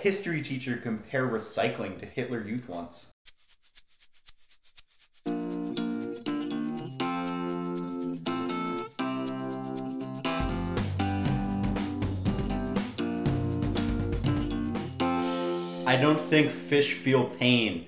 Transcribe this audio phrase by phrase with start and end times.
[0.00, 3.12] history teacher compare recycling to Hitler Youth once.
[15.86, 17.86] I don't think fish feel pain.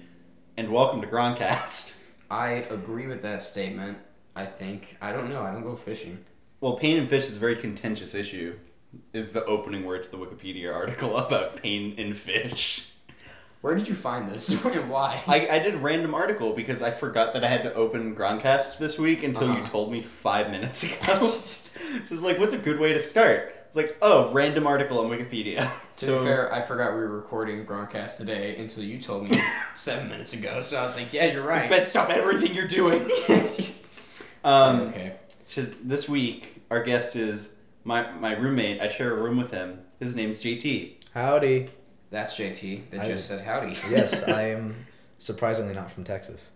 [0.56, 1.94] And welcome to Gronkcast.
[2.30, 3.98] I agree with that statement.
[4.34, 4.96] I think.
[5.00, 5.42] I don't know.
[5.42, 6.24] I don't go fishing.
[6.60, 8.58] Well, pain in fish is a very contentious issue.
[9.12, 12.86] Is the opening word to the Wikipedia article about pain in fish.
[13.60, 14.60] Where did you find this and
[14.90, 15.22] why?
[15.26, 18.78] I, I did a random article because I forgot that I had to open Gronkcast
[18.78, 19.66] this week until you Uh-huh.
[19.66, 21.20] told me five minutes ago.
[21.26, 23.54] so it's like, what's a good way to start?
[23.66, 25.70] It's like, oh, random article on Wikipedia.
[25.98, 29.40] to so be fair, I forgot we were recording Gronkcast today until you told me
[29.74, 30.60] seven minutes ago.
[30.62, 31.68] So I was like, yeah, you're right.
[31.68, 33.08] Bet stop everything you're doing.
[34.42, 35.16] um, okay.
[35.44, 38.80] so this week, our guest is my my roommate.
[38.80, 39.80] I share a room with him.
[39.98, 40.94] His name's JT.
[41.14, 41.70] Howdy.
[42.10, 43.76] That's JT that I- just said howdy.
[43.90, 44.86] Yes, I am
[45.18, 46.50] surprisingly not from Texas.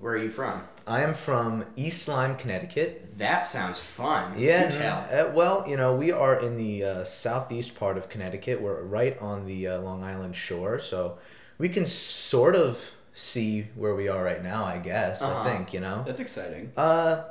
[0.00, 0.62] Where are you from?
[0.84, 3.16] I am from East Lyme, Connecticut.
[3.18, 4.34] That sounds fun.
[4.36, 5.28] Yeah, Do no, tell.
[5.28, 8.60] uh, well, you know, we are in the uh, southeast part of Connecticut.
[8.60, 11.18] We're right on the uh, Long Island shore, so
[11.56, 14.64] we can sort of see where we are right now.
[14.64, 15.22] I guess.
[15.22, 15.48] Uh-huh.
[15.48, 16.02] I think you know.
[16.04, 16.72] That's exciting.
[16.76, 17.22] Uh,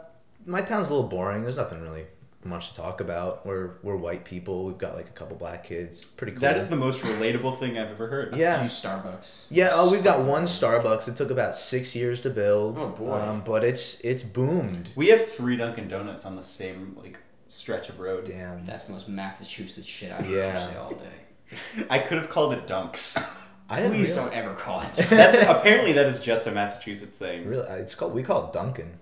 [0.45, 1.44] my town's a little boring.
[1.44, 2.05] There's nothing really
[2.44, 3.45] much to talk about.
[3.45, 4.66] We're we're white people.
[4.66, 6.03] We've got like a couple black kids.
[6.03, 6.42] Pretty cool.
[6.42, 8.36] That is the most relatable thing I've ever heard.
[8.36, 8.59] yeah.
[8.59, 9.44] Few Starbucks.
[9.50, 11.08] Yeah, oh, we've got one Starbucks.
[11.08, 12.78] It took about six years to build.
[12.80, 13.14] Oh, boy.
[13.14, 14.89] Um, but it's it's boomed.
[14.95, 18.25] We have three Dunkin' Donuts on the same like stretch of road.
[18.25, 18.66] Damn.
[18.66, 20.52] That's the most Massachusetts shit I've Yeah.
[20.52, 21.86] heard say all day.
[21.89, 23.17] I could have called it Dunks.
[23.70, 24.94] I Please real- don't ever call it.
[25.09, 27.45] That's apparently that is just a Massachusetts thing.
[27.48, 29.00] Really, uh, it's called we call it Dunkin'.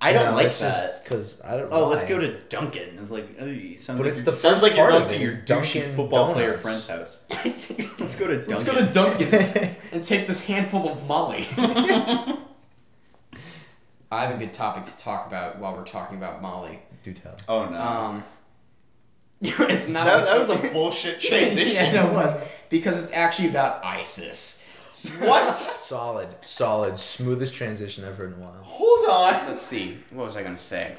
[0.00, 1.02] I don't know, like that.
[1.02, 1.72] because I don't.
[1.72, 2.08] Oh, let's why.
[2.10, 2.98] go to Duncan.
[3.00, 3.46] It's like ugh,
[3.78, 5.46] sounds But like it's you're- the sounds first like you're going to your is douchey
[5.46, 7.24] Dunkin' football player friend's house.
[7.98, 8.48] Let's go to Dunkin'.
[8.48, 9.56] Let's go to Dunkin's
[9.92, 11.48] and take this handful of Molly.
[14.12, 16.80] I have a good topic to talk about while we're talking about Molly.
[17.02, 17.36] Do tell.
[17.48, 17.80] Oh no.
[17.80, 18.24] Um,
[19.40, 20.06] it's not.
[20.06, 21.86] that, that was a bullshit transition.
[21.86, 22.34] yeah, that was
[22.70, 24.62] because it's actually about ISIS.
[25.18, 25.56] What?
[25.86, 28.60] Solid, solid, smoothest transition I've heard in a while.
[28.62, 29.46] Hold on.
[29.48, 29.98] Let's see.
[30.10, 30.96] What was I gonna say?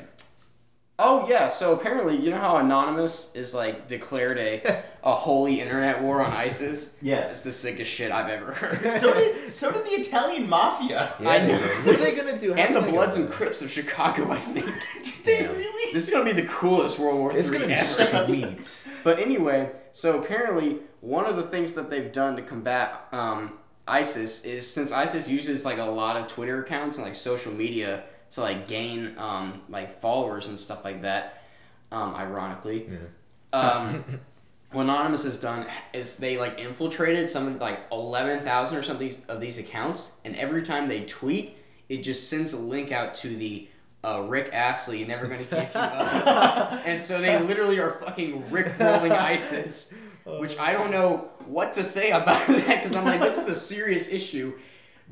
[0.99, 1.47] Oh yeah.
[1.47, 6.31] So apparently, you know how Anonymous is like declared a a holy internet war on
[6.31, 6.95] ISIS.
[7.01, 7.27] Yeah.
[7.27, 8.79] It's the sickest shit I've ever heard.
[9.01, 11.13] So did so did the Italian mafia.
[11.19, 11.57] Yeah, I know.
[11.59, 11.85] did.
[11.85, 12.53] What are they gonna do?
[12.53, 14.65] How and are the they Bloods gonna and Crips of Chicago, I think.
[15.03, 15.55] Did they Damn.
[15.55, 15.93] really?
[15.93, 17.39] This is gonna be the coolest World War that?
[17.39, 18.25] It's gonna be ever.
[18.25, 18.83] sweet.
[19.03, 23.53] But anyway, so apparently one of the things that they've done to combat um,
[23.87, 28.03] ISIS is since ISIS uses like a lot of Twitter accounts and like social media
[28.31, 31.41] to like gain um, like followers and stuff like that.
[31.91, 33.57] Um, ironically, Yeah.
[33.59, 34.03] um,
[34.71, 39.39] what Anonymous has done is they like infiltrated some like eleven thousand or something of
[39.39, 43.69] these accounts, and every time they tweet, it just sends a link out to the
[44.03, 46.81] uh, Rick Astley, never gonna give you up.
[46.85, 49.93] and so they literally are fucking Rick rolling ISIS,
[50.39, 53.55] which I don't know what to say about that because I'm like, this is a
[53.55, 54.53] serious issue,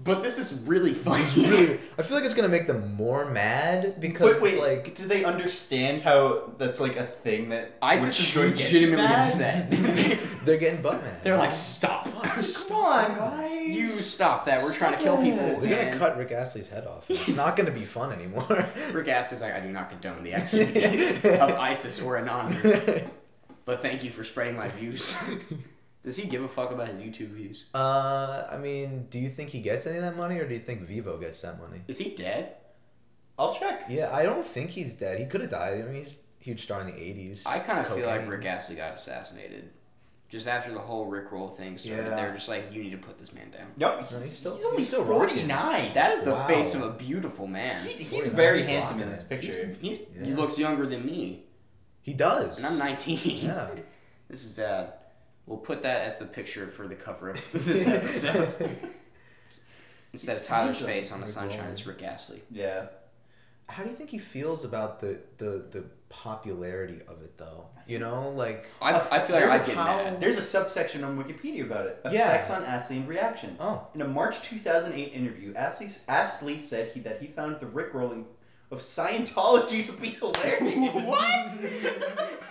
[0.03, 1.23] but this is really funny.
[1.23, 4.61] It's really, I feel like it's gonna make them more mad because Wait, wait.
[4.61, 9.71] like do they understand how that's like a thing that ISIS is should legitimately upset.
[10.45, 11.23] they're getting butt mad.
[11.23, 12.03] They're like, stop.
[12.11, 13.67] Come on, guys.
[13.67, 14.61] You stop that.
[14.61, 15.61] We're trying to kill people.
[15.61, 17.09] They're gonna cut Rick Astley's head off.
[17.09, 18.69] It's not gonna be fun anymore.
[18.91, 23.01] Rick Astley's like, I do not condone the activities of ISIS or Anonymous,
[23.65, 25.17] but thank you for spreading my views.
[26.03, 27.65] Does he give a fuck about his YouTube views?
[27.73, 30.59] Uh, I mean, do you think he gets any of that money, or do you
[30.59, 31.81] think Vevo gets that money?
[31.87, 32.53] Is he dead?
[33.39, 33.85] I'll check.
[33.89, 35.19] Yeah, I don't think he's dead.
[35.19, 35.79] He could have died.
[35.81, 37.41] I mean, he's a huge star in the '80s.
[37.45, 39.71] I kind of feel like Rick Astley got assassinated.
[40.29, 42.15] Just after the whole Rickroll thing started, Yeah.
[42.15, 43.67] they're just like, you need to put this man down.
[43.77, 45.35] No, No, he's still- he's only he's still rocking.
[45.47, 45.93] 49.
[45.93, 46.47] That is the Wow.
[46.47, 47.85] face of a beautiful man.
[47.85, 49.75] He, he's 49, very he's handsome in this picture.
[49.79, 50.35] He's, He Yeah.
[50.35, 51.44] looks younger than me,
[52.05, 52.59] He does.
[52.59, 53.19] and I'm 19.
[53.45, 53.67] Yeah.
[54.29, 54.93] This is bad.
[55.45, 58.75] We'll put that as the picture for the cover of this episode.
[60.13, 62.41] Instead of Tyler's face on the sunshine, it's Rick Astley.
[62.49, 62.87] Yeah.
[63.67, 67.65] How do you think he feels about the the the popularity of it, though?
[67.87, 70.21] You know, like I, I feel like There's I'd a get how- mad.
[70.21, 71.99] There's a subsection on Wikipedia about it.
[72.05, 72.29] Yeah.
[72.29, 73.57] Effects on Astley and reaction.
[73.59, 78.23] oh, In a March 2008 interview, Astley, Astley said he, that he found the Rickrolling
[78.71, 80.93] of Scientology to be hilarious.
[81.05, 81.57] What?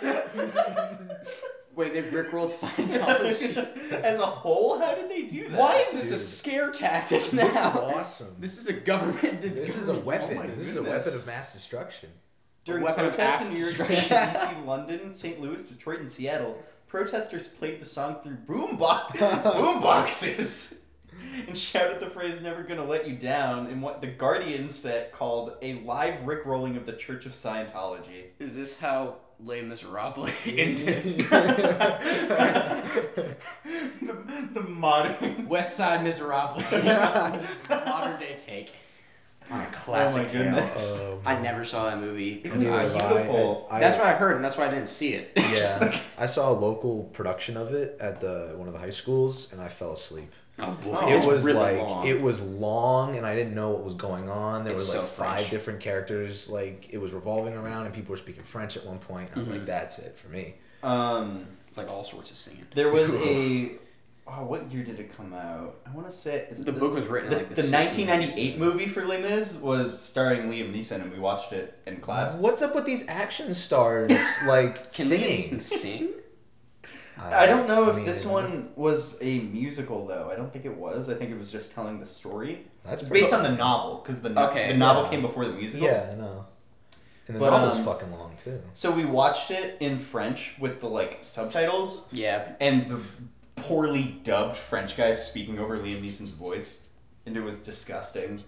[1.75, 3.91] Wait, they rickrolled Scientology.
[3.91, 5.59] As a whole, how did they do that?
[5.59, 6.19] Why is this a Dude.
[6.19, 7.43] scare tactic now?
[7.43, 8.35] this is awesome.
[8.39, 9.41] This is a government.
[9.41, 10.37] This is a weapon.
[10.37, 11.05] Oh my this is a goodness.
[11.05, 12.09] weapon of mass destruction.
[12.63, 14.55] During A weapon of protests in New York City, destruction.
[14.55, 15.41] DC, London, St.
[15.41, 16.57] Louis, Detroit, and Seattle,
[16.87, 19.09] protesters played the song through boombox
[19.43, 20.77] boomboxes
[21.47, 25.53] and shouted the phrase "Never gonna let you down" in what the Guardian set called
[25.61, 28.25] a live rickrolling of the Church of Scientology.
[28.39, 31.03] Is this how Les Miserables ended?
[31.03, 31.25] the,
[34.53, 36.63] the modern West Side Miserables.
[37.69, 38.71] Modern day take
[39.51, 40.43] on a classic Oh my tale.
[40.43, 41.05] goodness.
[41.05, 42.41] Um, I never saw that movie.
[42.43, 43.75] It was neither have I.
[43.75, 45.31] I- that's what I heard, and that's why I didn't see it.
[45.35, 49.51] yeah, I saw a local production of it at the one of the high schools,
[49.51, 50.33] and I fell asleep.
[50.57, 52.07] Oh boy, Oh, it was really like long.
[52.07, 54.63] it was long, and I didn't know what was going on.
[54.63, 55.49] There It's were like so five French.
[55.51, 59.29] different characters, like it was revolving around, and people were speaking French at one point.
[59.35, 59.51] I was Mhm.
[59.51, 62.65] like, "That's it for me." Um, It's like all sorts of singing.
[62.73, 63.71] there was a.
[64.27, 65.75] Oh, what year did it come out?
[65.85, 68.57] I want to say is The this- book was written The, like the the 1998
[68.57, 72.33] movie for Les Mis was starring Liam Neeson, and we watched it in class.
[72.35, 74.11] What's up with these action stars
[74.47, 75.43] like Can singing?
[75.43, 76.09] Liam Neeson sing?
[77.17, 80.29] I don't know I if mean, this one was a musical though.
[80.31, 81.07] I don't think it was.
[81.09, 82.65] I think it was just telling the story.
[82.83, 85.09] That's It's pretty- based on the novel because the no- Okay, the novel yeah.
[85.09, 85.87] came before the musical.
[85.87, 86.45] Yeah, I know.
[87.27, 88.61] And the But, novel's um, fucking long too.
[88.73, 92.53] So we watched it in French with the like subtitles Yeah.
[92.59, 92.99] and the
[93.55, 96.87] poorly dubbed French guys speaking over Liam Neeson's voice,
[97.25, 98.43] and it was disgusting.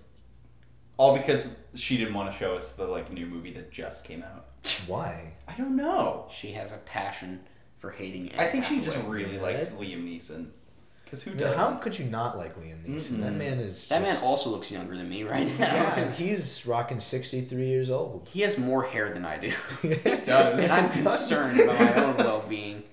[0.97, 4.23] All because she didn't want to show us the like new movie that just came
[4.23, 4.45] out.
[4.87, 5.33] Why?
[5.47, 6.27] I don't know.
[6.31, 7.39] She has a passion
[7.79, 8.29] for hating.
[8.33, 9.23] Anne I think she just Hathaway.
[9.23, 9.41] really Yeah.
[9.41, 10.47] likes Liam Neeson.
[11.03, 11.57] Because who Yeah, does?
[11.57, 13.21] how could you not like Liam Neeson?
[13.21, 13.37] That Mm-mm.
[13.37, 13.87] man is.
[13.87, 15.73] That man just- also looks younger than me right now.
[15.73, 18.27] Yeah, and he's rocking sixty three years old.
[18.31, 19.53] He has more hair than I do.
[19.81, 20.69] He does.
[20.69, 22.83] and I'm concerned about my own well being.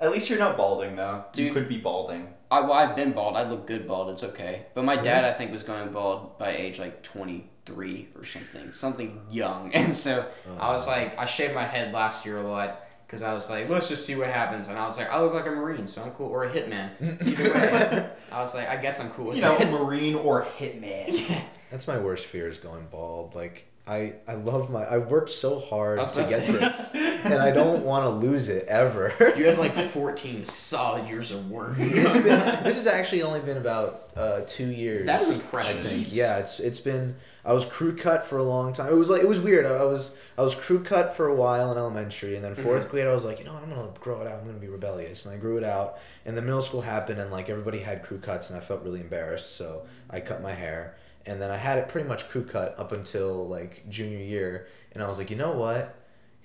[0.00, 1.24] At least you're not balding though.
[1.34, 1.52] You Dude.
[1.54, 2.28] could be balding.
[2.50, 3.36] I, well, I've been bald.
[3.36, 4.10] I look good bald.
[4.10, 4.66] It's okay.
[4.74, 8.72] But my dad, I think, was going bald by age like 23 or something.
[8.72, 9.70] Something young.
[9.74, 10.56] And so oh.
[10.58, 13.68] I was like, I shaved my head last year a lot because I was like,
[13.68, 14.68] let's just see what happens.
[14.68, 16.28] And I was like, I look like a Marine, so I'm cool.
[16.28, 16.92] Or a hitman.
[17.28, 18.10] Either way.
[18.32, 19.70] I was like, I guess I'm cool with You know, it.
[19.70, 21.08] Marine or Hitman.
[21.28, 21.42] yeah.
[21.70, 23.34] That's my worst fear is going bald.
[23.34, 24.84] Like I, I love my.
[24.84, 28.48] I worked so hard to get to say- this, and I don't want to lose
[28.48, 29.12] it ever.
[29.36, 31.74] You have like 14 solid years of work.
[31.78, 32.24] it's been,
[32.64, 35.04] this has actually only been about uh, two years.
[35.04, 35.82] That is I impressive.
[35.82, 36.06] think.
[36.12, 37.16] Yeah, it's it's been.
[37.44, 38.88] I was crew cut for a long time.
[38.88, 39.66] It was like it was weird.
[39.66, 42.68] I, I was I was crew cut for a while in elementary, and then mm-hmm.
[42.68, 44.40] 4th grade I was like, you know, what, I'm gonna grow it out.
[44.40, 45.98] I'm gonna be rebellious, and I grew it out.
[46.24, 49.00] And the middle school happened, and like everybody had crew cuts, and I felt really
[49.00, 50.96] embarrassed, so I cut my hair.
[51.24, 55.02] And then I had it pretty much crew cut up until like junior year, and
[55.02, 55.96] I was like, you know what,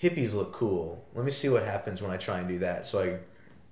[0.01, 1.05] hippies look cool.
[1.13, 2.88] Let me see what happens when I try and do that.
[2.88, 3.19] So I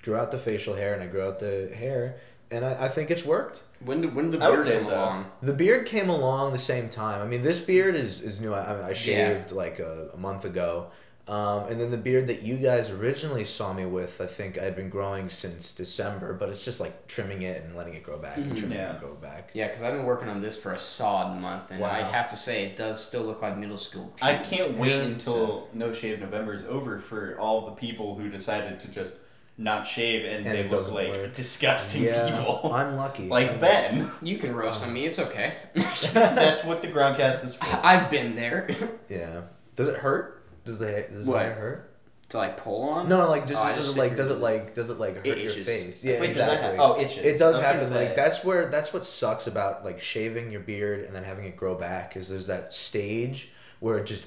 [0.03, 2.17] grew out the facial hair, and I grew out the hair,
[2.55, 3.61] and I, I think it's worked.
[3.83, 4.95] When did, when did the I would beard say come so.
[4.95, 5.25] along?
[5.41, 7.21] The beard came along the same time.
[7.21, 8.53] I mean, this beard is, is new.
[8.53, 10.87] I, I, mean, I shaved like a, a month ago.
[11.27, 14.75] Um, and then the beard that you guys originally saw me with, I think I'd
[14.75, 18.37] been growing since December, but it's just like trimming it and letting it grow back
[18.37, 18.57] and Mhm.
[18.59, 18.91] trimming it Yeah.
[18.91, 19.49] and grow back.
[19.55, 22.37] Yeah, because I've been working on this for a solid month, and I have to
[22.37, 24.13] say, it does still look like middle school.
[24.21, 28.79] I can't wait until No Shave November is over for all the people who decided
[28.81, 29.15] to just
[29.57, 31.33] not shave and, And they look like work.
[31.33, 32.71] disgusting Yeah, people.
[32.73, 33.27] I'm lucky.
[33.29, 34.11] like I'm- Ben.
[34.21, 35.05] You can roast on me.
[35.05, 35.55] It's okay.
[36.13, 37.65] That's what the Gronkcast is for.
[37.83, 38.69] I've been there.
[39.09, 39.41] Yeah.
[39.75, 40.43] Does it hurt?
[40.65, 41.37] Does the does What?
[41.39, 41.91] the hair hurt?
[42.29, 43.07] to like pull on.
[43.07, 44.89] No, no, like just, Oh, I does just it like sit does it like does
[44.89, 46.03] it like hurt It your face?
[46.03, 46.79] Yeah, Wait, does that exactly.
[46.79, 47.23] oh, itches.
[47.23, 47.93] It does happen.
[47.93, 51.55] Like that's where that's what sucks about like shaving your beard and then having it
[51.55, 53.49] grow back is there's that stage
[53.79, 54.25] where it just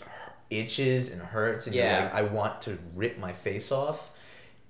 [0.48, 1.92] itches and hurts and Yeah.
[1.94, 4.10] you're like I want to rip my face off.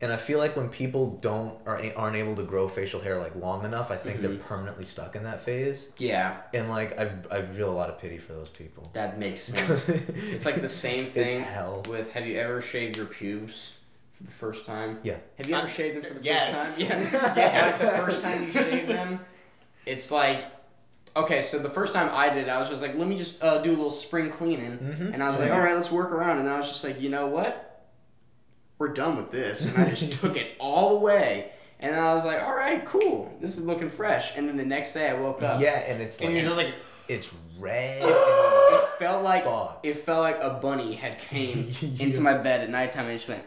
[0.00, 3.34] And I feel like when people don't are aren't able to grow facial hair like
[3.34, 4.44] long enough, I think they're Mhm.
[4.44, 5.90] permanently stuck in that phase.
[5.98, 8.90] Yeah, And like I I feel a lot of pity for those people.
[8.92, 9.88] that makes sense.
[9.88, 11.24] it's like the same thing.
[11.24, 11.82] It's thing hell.
[11.88, 12.12] with.
[12.12, 13.72] Have you ever shaved your pubes
[14.14, 15.00] for the first time?
[15.02, 15.16] Yeah.
[15.36, 16.78] Have you ever shaved them for the yes.
[16.78, 17.00] first time?
[17.12, 17.34] Yeah.
[17.36, 17.82] Yes.
[17.82, 19.20] Like, the first time you shave them,
[19.84, 20.44] it's like.
[21.16, 23.42] Okay, so the first time I did, it, I was just like, let me just
[23.42, 25.12] uh, do a little spring cleaning, Mhm.
[25.14, 27.08] and I was like, all right, let's work around, and I was just like, you
[27.08, 27.67] know what?
[28.78, 32.40] We're done with this, and I just took it all away, and I was like,
[32.42, 35.60] all right, cool, this is looking fresh, and then the next day I woke up,
[35.60, 36.74] Yeah, and it's and like you're just like,
[37.08, 38.02] it's red.
[38.04, 39.80] it felt like Fuck.
[39.82, 42.06] it felt like a bunny had came Yeah.
[42.06, 43.42] into my bed at nighttime and just went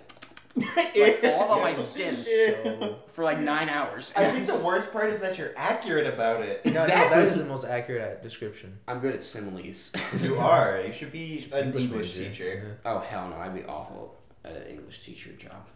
[0.55, 4.11] like all on my skin so for like nine hours.
[4.17, 6.65] I And think the just- worst part is that you're accurate about it.
[6.65, 7.17] No, no, Exactly.
[7.21, 8.77] that is the most accurate uh, description.
[8.85, 9.93] I'm good at similes.
[10.21, 10.81] You are.
[10.85, 12.77] You should be an English English, major, teacher.
[12.83, 14.13] oh hell no, I'd be awful
[14.45, 15.67] at an English teacher job.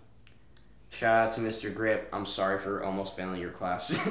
[0.90, 1.74] Shout out to Mr.
[1.74, 2.10] Grip.
[2.14, 4.00] I'm sorry for almost failing your class.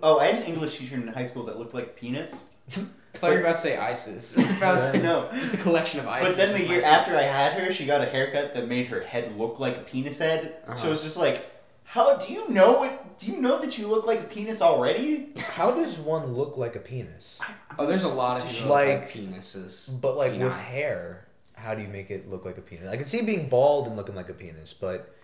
[0.00, 2.44] Oh, I had an English teacher in high school that looked like a penis.
[2.76, 4.36] I thought you were about to say ISIS.
[4.62, 5.02] I was Yeah.
[5.02, 5.30] no.
[5.34, 6.36] just a collection of ISIS.
[6.36, 9.00] But then the year after I had her, she got a haircut that made her
[9.00, 10.58] head look like a penis head.
[10.66, 10.90] So Uh-huh.
[10.92, 11.50] it's just like,
[11.82, 13.18] how do you know what?
[13.18, 15.30] Do you know that you look like a penis already?
[15.38, 17.40] How does one look like a penis?
[17.76, 20.00] Oh, there's a lot of Like- like penises.
[20.00, 21.26] But like You with hair,
[21.62, 22.88] how do you make it look like a penis?
[22.88, 25.14] I can see being bald and looking like a penis, but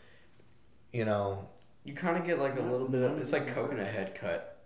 [0.93, 1.49] you know,
[1.85, 3.03] You kind of get like a little bit.
[3.03, 4.59] Of, it's like coconut head cut,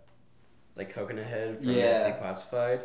[0.75, 2.07] like coconut head from Yeah.
[2.07, 2.81] Ned's Declassified.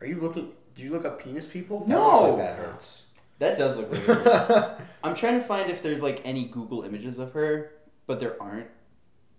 [0.00, 0.52] Are you looking?
[0.74, 1.80] Do you look up penis people?
[1.86, 2.28] that looks No.
[2.30, 3.02] like that hurts.
[3.38, 4.00] That does look like.
[4.02, 4.78] her.
[5.04, 7.72] I'm trying to find if there's like any Google images of her,
[8.06, 8.68] but there aren't.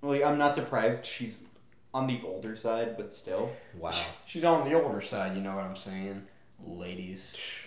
[0.02, 1.46] Like I'm not surprised she's
[1.94, 3.52] on the older side, but still.
[3.78, 3.92] wow.
[4.28, 5.36] She's on the older side.
[5.36, 6.24] You know what I'm saying,
[6.66, 7.36] ladies.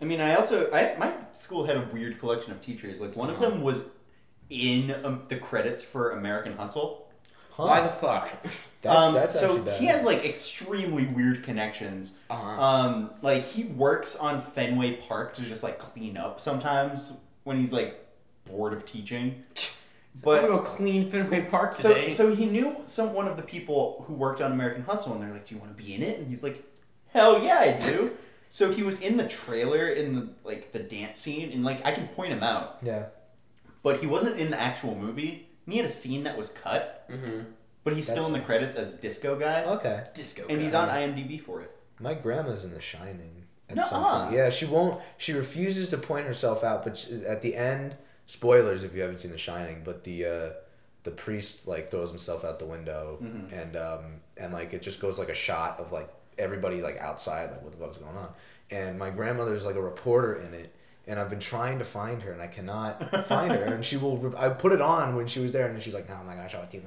[0.00, 3.00] I mean, I also I my school had a weird collection of teachers.
[3.00, 3.84] Like one of them was
[4.48, 7.08] in um, the credits for American Hustle.
[7.52, 7.64] Huh.
[7.64, 8.30] Why the fuck?
[8.82, 12.14] That's, um, that's so he has like extremely weird connections.
[12.30, 12.62] Uh-huh.
[12.62, 17.74] Um, like he works on Fenway Park to just like clean up sometimes when he's
[17.74, 18.02] like
[18.46, 19.44] bored of teaching.
[20.16, 22.08] I'm gonna go clean Fenway Park so today.
[22.08, 25.30] so he knew some one of the people who worked on American Hustle, and they're
[25.30, 26.64] like, "Do you want to be in it?" And he's like,
[27.08, 28.16] "Hell yeah, I do."
[28.52, 31.92] so he was in the trailer in the like the dance scene, and like I
[31.92, 33.06] can point him out, yeah.
[33.82, 35.46] but he wasn't in the actual movie.
[35.66, 37.42] And he had a scene that was cut, mm-hmm.
[37.84, 40.04] but he's still That's in the credits as disco guy, Okay.
[40.14, 40.42] Disco.
[40.48, 41.70] and he's on IMDb for it.
[42.00, 43.44] My grandma's in The Shining.
[43.68, 43.88] At Nuh-uh.
[43.88, 44.36] some point.
[44.36, 45.00] Yeah, she won't.
[45.16, 47.94] She refuses to point herself out, but she, at the end,
[48.26, 50.50] spoilers if you haven't seen The Shining, but the uh,
[51.04, 53.52] the priest like throws himself out the window, Mhm.
[53.52, 54.04] and um,
[54.36, 56.08] and like it just goes like a shot of like
[56.38, 58.28] everybody like outside, like what the fuck's going on,
[58.70, 60.74] and my grandmother's like a reporter in it.
[61.06, 63.64] And I've been trying to find her, and I cannot find her.
[63.64, 64.32] And she will.
[64.36, 66.48] I put it on when she was there, and she's like, "No, I'm not gonna
[66.48, 66.82] show it to you."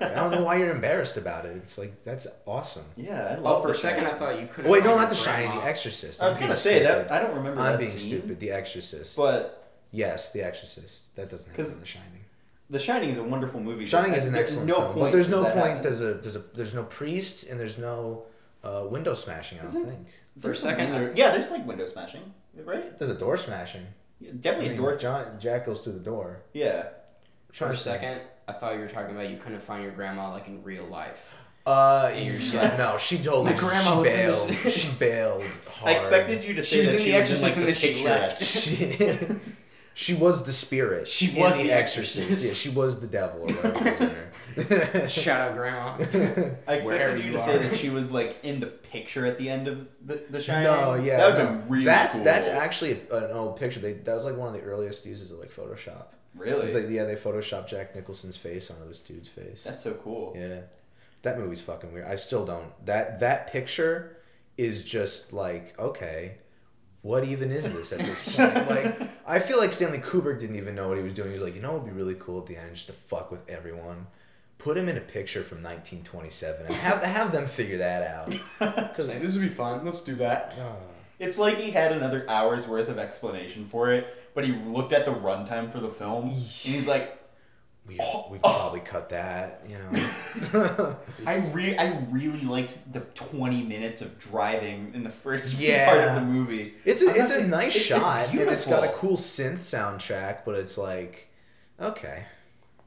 [0.00, 1.56] I don't know why you're embarrassed about it.
[1.58, 2.86] It's like that's awesome.
[2.96, 3.58] Yeah, I oh, love.
[3.58, 4.68] Oh, for a second I thought you couldn't.
[4.70, 5.50] Wait, no, find not The Shining.
[5.60, 6.20] The Exorcist.
[6.22, 7.08] I was I'm gonna say stupid.
[7.08, 8.40] that I don't remember I'm that being scene, stupid.
[8.40, 9.16] The Exorcist.
[9.16, 11.14] but yes, The Exorcist.
[11.14, 12.24] That doesn't happen 'Cause in The Shining.
[12.70, 13.84] The Shining is a wonderful movie.
[13.84, 15.56] but Shining is an excellent no film, point but there's no point.
[15.56, 15.82] happen.
[15.82, 18.24] There's a there's a there's no priest and there's no
[18.64, 19.58] uh, window smashing.
[19.58, 22.32] I don't Isn't- think For There's second, window- yeah, there's like window smashing,
[22.64, 22.96] right?
[22.98, 23.86] there's a door smashing.
[24.20, 24.96] Yeah, I Definitely mean, a door.
[24.96, 26.42] John, Jack goes through the door.
[26.52, 26.82] Yeah.
[26.82, 29.92] For a Trying to second, I thought you were talking about you couldn't find your
[29.92, 31.30] grandma like in real life.
[31.66, 34.48] Uh, And you're just yeah, like, no, she totally "My grandma was she in bailed.
[34.48, 35.90] this." she bailed hard.
[35.92, 37.56] I expected you to say She was that in she The was in, like, Exorcist
[37.56, 38.08] the and then she picture.
[38.08, 39.38] left.
[39.38, 39.52] She,
[39.94, 41.06] she was the spirit.
[41.08, 42.18] She in was the, the Exorcist.
[42.18, 42.46] Exorcist.
[42.46, 45.08] Yeah, she was the devil or whatever was in her.
[45.08, 45.94] Shout out, grandma.
[46.66, 47.58] I Wherever expected you you to say are.
[47.60, 50.64] that she was like in the picture at the end of the, the Shining.
[50.64, 51.46] No, yeah, that would no.
[51.46, 52.24] have been really that's cool.
[52.24, 53.80] that's actually an old picture.
[53.80, 56.06] They that was like one of the earliest uses of like Photoshop.
[56.34, 56.72] Really?
[56.72, 59.62] They, yeah, they photoshopped Jack Nicholson's face onto this dude's face.
[59.62, 60.34] that's so cool.
[60.34, 60.60] Yeah,
[61.22, 62.06] that movie's fucking weird.
[62.06, 62.72] I still don't.
[62.86, 64.16] That that picture
[64.56, 66.38] is just like okay.
[67.02, 68.68] What even is this at this point?
[68.68, 71.28] like, I feel like Stanley Kubrick didn't even know what he was doing.
[71.28, 72.92] He was like, you know, what would be really cool at the end, just to
[72.92, 74.06] fuck with everyone.
[74.58, 78.32] Put him in a picture from 1927 and have have them figure that out.
[78.88, 79.84] Because this would be fun.
[79.84, 80.54] Let's do that.
[80.60, 80.76] Ah.
[81.18, 85.04] It's like he had another hour's worth of explanation for it, but he looked at
[85.04, 87.18] the runtime for the film and he's like,
[87.86, 88.26] we oh.
[88.30, 90.96] we could probably cut that, you know.
[91.26, 95.86] I re- I really liked the twenty minutes of driving in the first Yeah.
[95.90, 96.74] part of the movie.
[96.84, 99.58] It's a I'm it's a nice it- it's shot and it's got a cool synth
[99.58, 101.28] soundtrack, but it's like,
[101.80, 102.26] okay.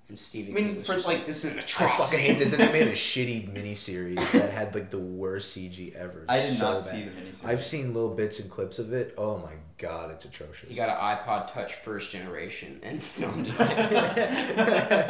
[0.08, 2.20] And Stephen I mean, King was for, just like- like, this is an I fucking
[2.20, 6.26] hate this, and they made a shitty miniseries that had like the worst CG ever.
[6.30, 6.84] I did so not bad.
[6.84, 7.46] see the miniseries.
[7.46, 9.16] I've seen little bits and clips of it.
[9.18, 10.70] Oh my god, it's atrocious.
[10.70, 13.56] He got an iPod Touch first generation and filmed it.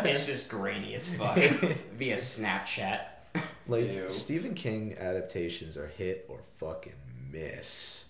[0.05, 3.01] it's just grainy as fuck via Snapchat.
[3.67, 4.07] like Ew.
[4.09, 6.93] Stephen King adaptations are hit or fucking
[7.31, 8.04] miss.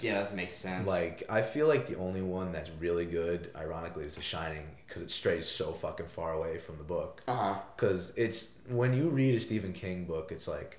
[0.00, 0.86] Yeah, that makes sense.
[0.88, 5.02] Like I feel like the only one that's really good, ironically, is The Shining because
[5.02, 7.22] it strays so fucking far away from the book.
[7.28, 7.54] uh huh.
[7.76, 10.78] Because it's when you read a Stephen King book, it's like,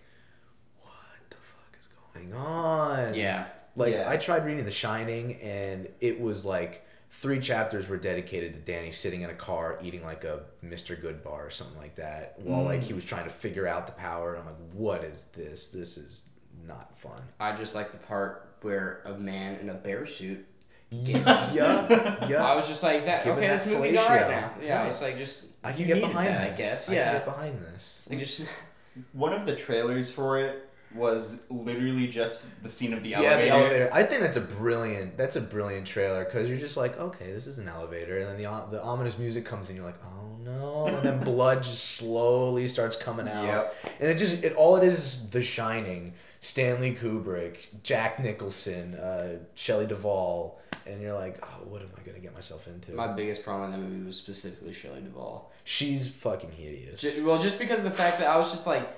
[0.82, 0.92] what
[1.30, 3.14] the fuck is going on?
[3.16, 3.48] Yeah.
[3.76, 4.10] Like Yeah.
[4.10, 8.92] I tried reading The Shining, and it was like three chapters were dedicated to Danny
[8.92, 11.02] sitting in a car eating like a Mr.
[11.02, 12.86] Goodbar or something like that, while like Mm.
[12.86, 14.34] he was trying to figure out the power.
[14.36, 15.70] And I'm like, what is this?
[15.70, 16.24] This is
[16.68, 17.22] not fun.
[17.40, 20.46] I just like the part where a man in a bear suit.
[20.92, 21.54] yeah,
[22.28, 22.44] yeah.
[22.44, 23.24] I was just like that.
[23.24, 24.54] Given okay, that this movie's alright now.
[24.62, 24.90] Yeah, Yeah.
[24.90, 26.60] it's like just I can you get needed behind that, this.
[26.60, 26.90] I guess.
[26.90, 27.04] I Yeah.
[27.06, 27.98] can get behind this.
[28.00, 28.42] It's like just
[29.14, 33.44] One of the trailers for it was literally just the scene of the Yeah, elevator.
[33.46, 33.90] the elevator.
[33.94, 35.16] I think that's a brilliant.
[35.16, 38.38] That's a brilliant trailer because you're just like, okay, this is an elevator, and then
[38.38, 39.76] the the ominous music comes in.
[39.76, 43.76] You're like, oh no, and then blood just slowly starts coming out, Yep.
[44.00, 49.40] and it just it all it is is The Shining Stanley Kubrick, Jack Nicholson, uh,
[49.56, 52.92] Shelley Duvall, and you're like, oh, what am I gonna get myself into?
[52.94, 55.52] My biggest problem in that movie was specifically Shelley Duvall.
[55.66, 57.02] She's fucking hideous.
[57.02, 58.90] Ju- Well, just because of the fact that I was just like,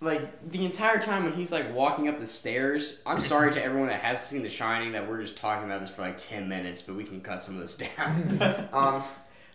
[0.00, 3.00] like the entire time when he's like walking up the stairs.
[3.04, 5.90] I'm sorry to everyone that has seen The Shining that we're just talking about this
[5.90, 8.68] for like ten minutes, but we can cut some of this down.
[8.72, 9.02] um,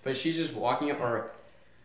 [0.04, 1.32] but she's just walking up, or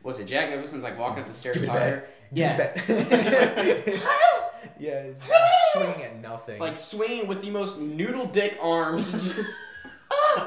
[0.03, 2.79] was it Jack Nicholson's like walking up the stairs Give me talking to that.
[2.81, 3.49] her?
[3.75, 4.37] Give me Yeah.
[4.79, 5.07] yeah,
[5.73, 6.59] swinging at nothing.
[6.61, 9.13] like swinging with the most noodle dick arms.
[9.37, 9.57] Just,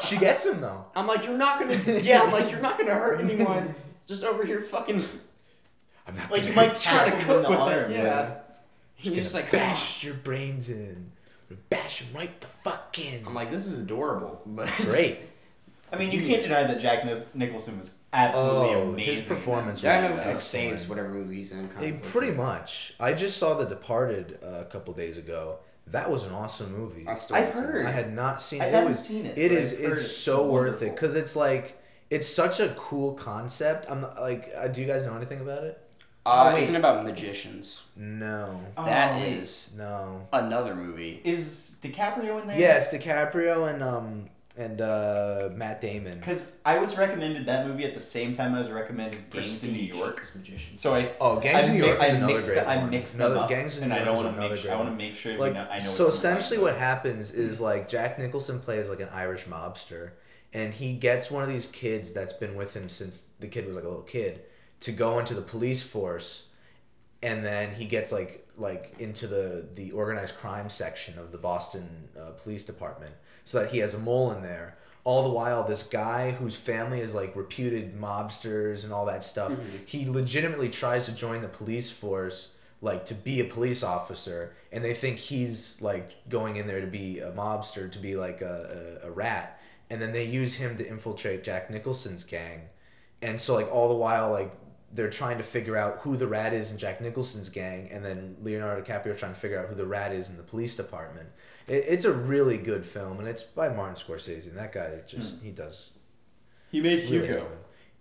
[0.02, 0.86] she gets him though.
[0.96, 1.76] I'm like, you're not gonna.
[2.02, 3.76] Yeah, I'm like, you're not gonna hurt anyone.
[4.06, 5.02] Just over here, fucking.
[6.06, 7.92] I'm not Like you might try to cook with with it.
[7.92, 7.98] it.
[7.98, 8.36] Yeah.
[8.96, 11.12] He's gonna just like, bash your brains in.
[11.70, 13.26] Bash him right the fuck in.
[13.26, 15.20] I'm like, this is adorable, but Great.
[15.94, 19.16] I mean, you can't deny that Jack Nic- Nicholson was absolutely Oh, amazing.
[19.18, 20.40] his performance Jack was Nicholson excellent.
[20.80, 21.68] saves whatever movie he's in.
[21.70, 22.38] kind of pretty that.
[22.38, 22.94] much.
[23.00, 25.60] I just saw The Departed uh, a couple days ago.
[25.88, 27.06] That was an awesome movie.
[27.08, 27.86] I still I've haven't seen heard.
[27.86, 27.88] it.
[27.90, 28.72] I had not seen I it.
[28.74, 29.74] haven't it was, seen it, It but is.
[29.74, 30.90] I've heard It's it's so worth it wonderful.
[30.96, 33.86] because it's like it's such a cool concept.
[33.90, 35.80] I'm not, like, uh, do you guys know anything about it?
[36.26, 36.64] Uh, Oh, wait.
[36.64, 37.82] isn't it about magicians?
[37.98, 39.34] No, Oh, That wait.
[39.34, 40.26] is no.
[40.32, 41.20] another movie.
[41.26, 42.58] Is DiCaprio in there?
[42.58, 46.20] Yes, it's DiCaprio and um and uh Matt Damon.
[46.20, 49.74] Because I was recommended that movie at the same time I was recommended Gangs in
[49.74, 50.22] New Prestige York.
[50.24, 50.80] is magicians.
[50.80, 52.78] So I Oh, Gangs I in New York I is another mixed great the- I
[52.78, 52.90] one.
[52.92, 54.54] mixed Another them up, Gangs in New and I York don't is want to another
[54.56, 54.70] make sure.
[54.70, 55.84] great I want to make sure like know, I know.
[55.84, 60.12] so which essentially what happens is like Jack Nicholson plays like an Irish mobster
[60.54, 63.76] and he gets one of these kids that's been with him since the kid was
[63.76, 64.42] like a little kid
[64.82, 66.44] to go into the police force
[67.24, 72.10] and then he gets like like into the the organized crime section of the Boston
[72.16, 73.14] uh, police department
[73.46, 74.78] so that he has a mole in there.
[75.04, 79.52] All the while this guy whose family is like reputed mobsters and all that stuff
[79.52, 79.84] mm-hmm.
[79.86, 82.50] he legitimately tries to join the police force
[82.82, 86.88] like to be a police officer and they think he's like going in there to
[86.88, 89.60] be a mobster to be like a, a, a rat.
[89.90, 92.70] And then they use him to infiltrate jack nicholson's gang.
[93.22, 94.54] And so like all the while like
[94.94, 98.38] they're trying to figure out who the rat is in Jack Nicholson's gang, and then
[98.42, 101.30] Leonardo DiCaprio trying to figure out who the rat is in the police department.
[101.68, 104.48] It, it's a really good film, and it's by Martin Scorsese.
[104.48, 105.46] And that guy just hmm.
[105.46, 105.92] he does
[106.72, 107.40] He made really Hugo.
[107.42, 107.58] good.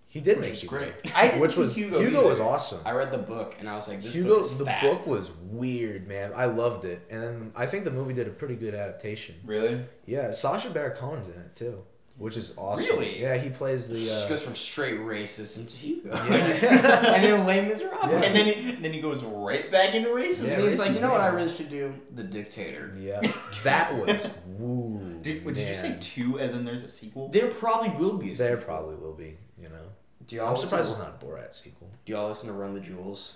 [0.09, 0.77] He did Which make is Hugo.
[0.79, 0.93] great.
[1.15, 2.81] I which was Hugo Hugo, was awesome.
[2.85, 4.83] I read the book and I was like, this Hugo, book is the fat.
[4.83, 6.33] book was weird, man.
[6.37, 9.37] I loved it, and I think the movie did a pretty good adaptation.
[9.45, 9.85] Really?
[10.05, 11.83] Yeah, Sacha Baron Cohen's in it too,
[12.23, 12.87] which is awesome.
[12.87, 13.21] Really?
[13.21, 13.99] Yeah, he plays the.
[13.99, 16.11] just Uh, goes from straight racist into Hugo.
[16.13, 16.21] Yeah.
[17.15, 18.11] and then Les Miserables.
[18.13, 18.21] Yeah.
[18.23, 20.47] And then he, then he goes right back into racism.
[20.47, 21.93] Yeah, he's like, you know what I really should do?
[22.15, 22.95] The Dictator.
[22.97, 23.21] yeah,
[23.65, 25.19] that was woo.
[25.23, 26.01] Did, did you say man.
[26.01, 27.29] two as in there's a sequel?
[27.29, 28.65] There probably will be a There sequel.
[28.65, 29.37] probably will be.
[29.61, 29.87] You know,
[30.27, 31.91] Do y'all I'm listen surprised to- there's not a Borat sequel.
[32.07, 33.35] Do y'all listen to Run the Jewels?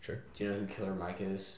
[0.00, 0.20] Sure.
[0.34, 1.56] Do you know who Killer Mike is?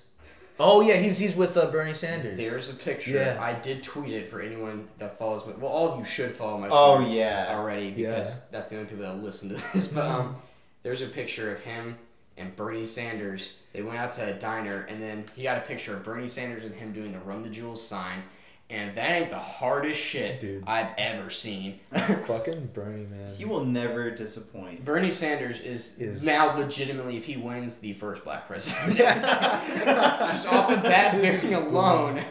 [0.58, 2.38] Oh yeah, he's he's with uh, Bernie Sanders.
[2.38, 3.10] There's a picture.
[3.12, 3.38] Yeah.
[3.40, 5.52] I did tweet it for anyone that follows me.
[5.58, 6.68] Well, all of you should follow my.
[6.70, 7.46] Oh yeah.
[7.50, 8.10] already Yeah.
[8.16, 9.88] because that's the only people that listen to this.
[9.88, 10.36] But um,
[10.82, 11.96] there's a picture of him
[12.38, 13.52] and Bernie Sanders.
[13.72, 16.64] They went out to a diner, and then he got a picture of Bernie Sanders
[16.64, 18.22] and him doing the "Run the Jewels" sign.
[18.68, 20.64] And that ain't the hardest shit Dude.
[20.66, 21.78] I've ever seen.
[22.24, 23.32] Fucking Bernie man.
[23.36, 24.84] He will never disappoint.
[24.84, 28.96] Bernie Sanders is, Is- now legitimately, if he wins, the first black president.
[28.98, 32.24] Just off of that Just bearing alone.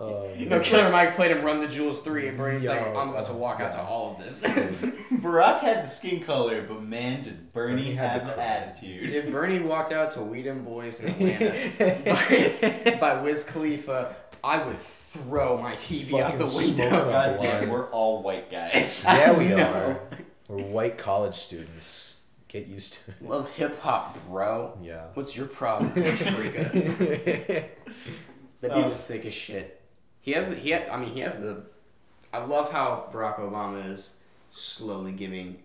[0.00, 3.10] Oh, You know, Killer Mike played him Run the Jewels 3, and Bernie's like, I'm
[3.10, 4.42] about to oh, walk out to all of this.
[5.12, 9.10] Barack had the skin color, but man, did Bernie, Bernie have the the, attitude.
[9.10, 14.64] if Bernie walked out to We Dem Boys in Atlanta by, by Wiz Khalifa, I
[14.64, 14.76] would
[15.12, 16.88] throw my TV out the window.
[16.88, 17.10] smoke.
[17.10, 19.04] God damn, we're all white guys.
[19.08, 19.56] yeah, we No.
[19.62, 20.00] are.
[20.48, 22.16] We're white college students.
[22.48, 23.22] Get used to it.
[23.22, 24.78] Love hip hop, bro.
[24.82, 25.06] Yeah.
[25.14, 26.72] What's your problem, Trika?
[28.60, 28.88] That'd be Oh.
[28.88, 29.80] the sickest shit.
[30.20, 31.64] He has the, he had, I mean he has the
[32.32, 34.16] I love how Barack Obama is
[34.50, 35.58] slowly giving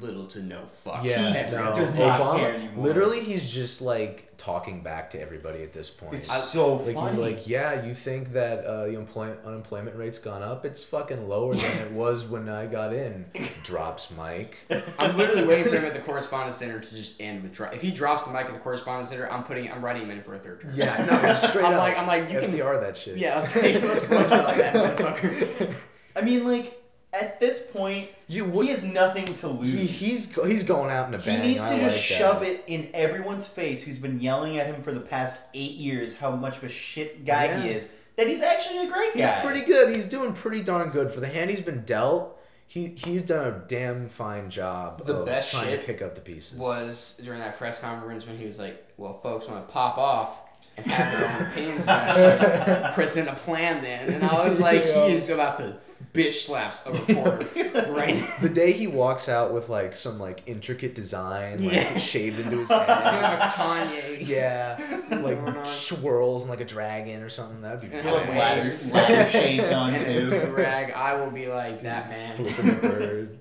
[0.00, 1.04] little to no fucks.
[1.04, 1.74] Yeah, no.
[1.74, 1.98] does day.
[2.06, 2.84] not care anymore.
[2.84, 6.14] Literally, he's just like talking back to everybody at this point.
[6.14, 7.08] It's so like funny.
[7.10, 10.64] he's like, yeah, you think that uh, the employment unemployment rate's gone up?
[10.64, 13.26] It's fucking lower than it was when I got in.
[13.62, 14.66] Drops Mike.
[14.98, 17.80] I'm literally waiting for him at the correspondence center to just end with dro- if
[17.82, 20.34] he drops the mic at the correspondence center, I'm putting I'm writing him in for
[20.34, 20.72] a third term.
[20.74, 21.78] Yeah, no, straight I'm up.
[21.78, 23.16] like- I'm like, you can- FDR that shit.
[23.18, 25.74] Yeah, I was like, let's, let's be like that motherfucker.
[26.16, 26.77] I mean, like
[27.12, 29.72] at this point, You he has nothing to lose.
[29.72, 31.46] He, he's he's going out in a He bang.
[31.46, 32.18] needs I to like just that.
[32.18, 36.16] shove it in everyone's face who's been yelling at him for the past eight years
[36.16, 37.88] how much of a shit guy he is.
[38.16, 39.20] That he's actually a great guy.
[39.34, 39.42] He's guy.
[39.42, 39.94] pretty good.
[39.94, 42.34] He's doing pretty darn good for the hand he's been dealt.
[42.66, 46.14] He he's done a damn fine job The of best trying shit to pick up
[46.14, 46.58] the pieces.
[46.58, 50.42] Was during that press conference when he was like, "Well, folks want to pop off."
[50.84, 54.12] And have their own opinions about shit, present a plan then.
[54.12, 55.08] And I was like, Yeah.
[55.08, 55.76] he is about to
[56.14, 57.46] bitch slaps a reporter
[57.92, 61.96] right The day he walks out with like some like intricate design, like Yeah.
[61.98, 63.24] shaved into his He's gonna head.
[63.24, 64.26] have a Kanye.
[64.26, 65.64] yeah, Going like on.
[65.66, 67.60] swirls and like a dragon or something.
[67.60, 68.38] That'd be And He'll have Hey.
[68.38, 70.30] ladders, ladder shades on too.
[70.56, 72.36] rag, I will be like that man.
[72.36, 73.38] flipping a bird.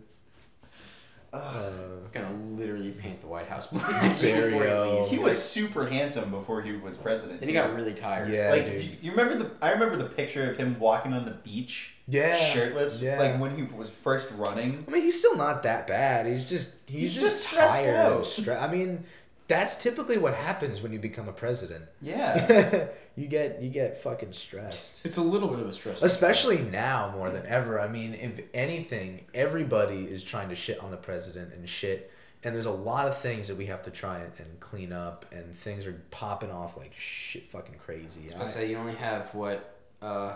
[1.34, 1.42] Ugh.
[1.56, 5.10] Uh, gonna literally paint the White House black just There before you leaves.
[5.10, 7.40] He was super handsome before he was president.
[7.42, 8.30] Then he got really tired.
[8.30, 8.82] yeah, like dude.
[8.82, 12.38] you, you remember the I remember the picture of him walking on the beach yeah,
[12.54, 13.20] shirtless Yeah.
[13.20, 14.86] like when he was first running.
[14.88, 16.26] I mean, he's still not that bad.
[16.26, 17.96] He's just he's, He's just, just tired.
[17.98, 18.22] out.
[18.24, 19.04] Stre- I mean,
[19.48, 21.86] that's typically what happens when you become a president.
[22.02, 22.88] Yeah.
[23.16, 25.06] you get you get fucking stressed.
[25.06, 26.02] It's a little bit of a stress.
[26.02, 27.80] Especially now more than ever.
[27.80, 32.12] I mean, if anything, everybody is trying to shit on the president and shit.
[32.44, 35.26] And there's a lot of things that we have to try and, and clean up,
[35.32, 38.22] and things are popping off like shit, fucking crazy.
[38.22, 40.36] I was gonna say you only have what uh,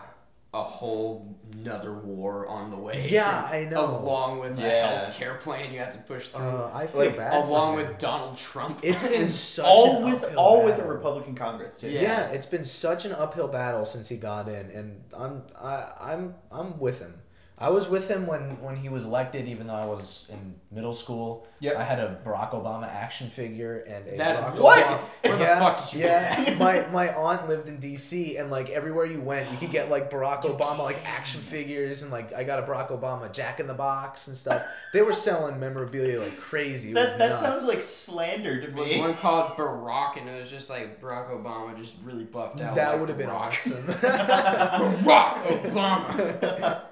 [0.53, 3.07] a whole another war on the way.
[3.09, 3.85] Yeah, I know.
[3.99, 5.07] Along with Yeah.
[5.07, 6.41] a healthcare plan you have to push through.
[6.45, 7.33] uh, I feel Like, bad.
[7.45, 8.79] along for with Donald Trump.
[8.83, 10.91] it's been such all an with uphill all with a battle.
[10.93, 11.89] Republican Congress too.
[11.89, 12.01] Yeah.
[12.01, 12.21] Yeah.
[12.31, 16.77] it's been such an uphill battle since he got in, and I'm I, I'm I'm
[16.79, 17.21] with him.
[17.61, 20.93] I was with him when when he was elected, even though I was in middle
[20.95, 21.47] school.
[21.59, 21.77] Yep.
[21.77, 24.83] I had a Barack Obama action figure and a That is Barack the What?
[24.85, 26.55] Obama- Where the yeah, fuck did you yeah.
[26.59, 28.37] my my aunt lived in D.C.
[28.37, 32.09] and like everywhere you went, you could get like Barack Obama like action figures and
[32.11, 34.63] like I got a Barack Obama Jack in the Box and stuff.
[34.91, 36.89] They were selling memorabilia like crazy.
[36.89, 37.41] It was That that nuts.
[37.41, 38.99] sounds like slander to There was me.
[38.99, 42.73] one called Barack, and it was just like Barack Obama, just really buffed out.
[42.73, 43.83] that like would have been awesome.
[43.85, 46.81] Barack Obama.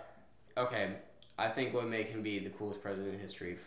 [0.60, 0.90] okay,
[1.38, 3.58] I think what would make him be the coolest president in history.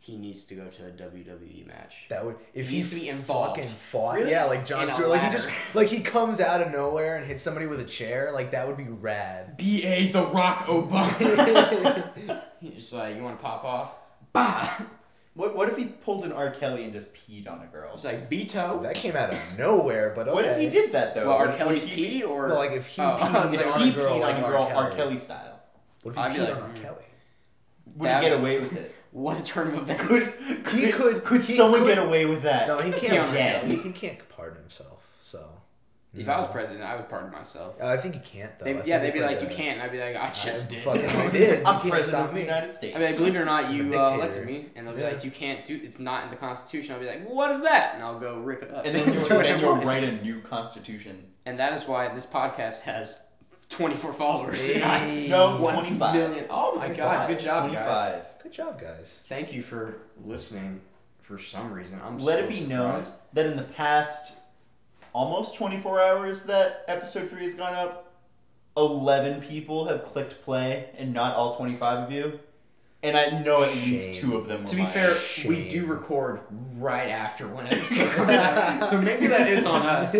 [0.00, 2.06] He needs to go to a WWE match.
[2.08, 3.56] That would if He he needs to be involved.
[3.58, 4.14] fucking fought.
[4.16, 4.30] Really?
[4.30, 5.10] Yeah, like Jon In Stewart.
[5.10, 8.30] Like he just like he comes out of nowhere and hits somebody with a chair.
[8.32, 9.58] Like that would be rad.
[9.58, 12.42] B A The Rock Obama.
[12.60, 13.94] He's just like, you want to pop off?
[14.32, 14.78] Bah.
[15.34, 16.50] What what if he pulled an R.
[16.50, 17.92] Kelly and just peed on a girl?
[17.94, 18.80] It's like veto.
[18.82, 20.34] that came out of nowhere, but okay.
[20.34, 21.28] What if he did that though?
[21.28, 21.46] Well, R.
[21.46, 23.80] Would- Kelly's would he be- pee or No, like if he Oh, peed like, on
[23.82, 24.50] he a girl peed like on a R.
[24.50, 24.74] girl Kelly.
[24.86, 24.90] R.
[24.90, 25.57] Kelly style.
[26.02, 26.68] What if he I'd be peed like, on R.
[26.68, 26.82] mm.
[26.82, 27.04] Kelly?
[27.96, 28.94] Would That he get would- away with it?
[29.10, 30.36] what a turn of Could, events.
[30.74, 32.68] He could- Could he someone could- get away with that?
[32.68, 33.32] No, he can't.
[33.32, 33.64] yeah.
[33.64, 35.06] He, he can't pardon himself.
[35.24, 35.46] So.
[36.16, 36.32] If no.
[36.32, 37.74] I was president, I would pardon myself.
[37.80, 38.64] Uh, I think you can't though.
[38.64, 39.74] They, I yeah, they'd it's be like, a- you can't.
[39.74, 40.80] And I'd be like, I I just did.
[40.82, 41.58] fucking I did.
[41.60, 42.46] You I'm can't president stop of the me.
[42.46, 42.96] United States.
[42.96, 44.14] I mean, like, believe it or not, you uh, dictator.
[44.14, 45.08] elected me, and they'll be Yeah.
[45.08, 45.78] like, you can't do.
[45.84, 46.94] It's not in the Constitution.
[46.94, 47.94] I'll be like, what is that?
[47.94, 48.86] And I'll go rip it up.
[48.86, 49.84] and then you'll, what I then you'll want.
[49.84, 51.24] write a new constitution.
[51.44, 53.18] And that is why this podcast has
[53.70, 54.68] 24 followers.
[54.68, 56.14] and I- No, One 25.
[56.14, 56.44] million.
[56.50, 57.28] Oh my god!
[57.28, 58.22] Good job, guys.
[58.42, 59.20] Good job, guys.
[59.28, 60.80] Thank you for listening.
[61.20, 62.18] For some reason, I'm.
[62.18, 63.04] Let so it be known
[63.34, 64.34] that in the past
[65.12, 68.12] almost 24 hours that episode 3 has gone up,
[68.78, 72.40] 11 people have clicked play and not all 25 of you.
[73.02, 74.14] And I know at least Shame.
[74.14, 74.90] two of them were To be mine.
[74.92, 76.40] fair, we do record
[76.76, 80.16] right after one episode comes out, so maybe that is on us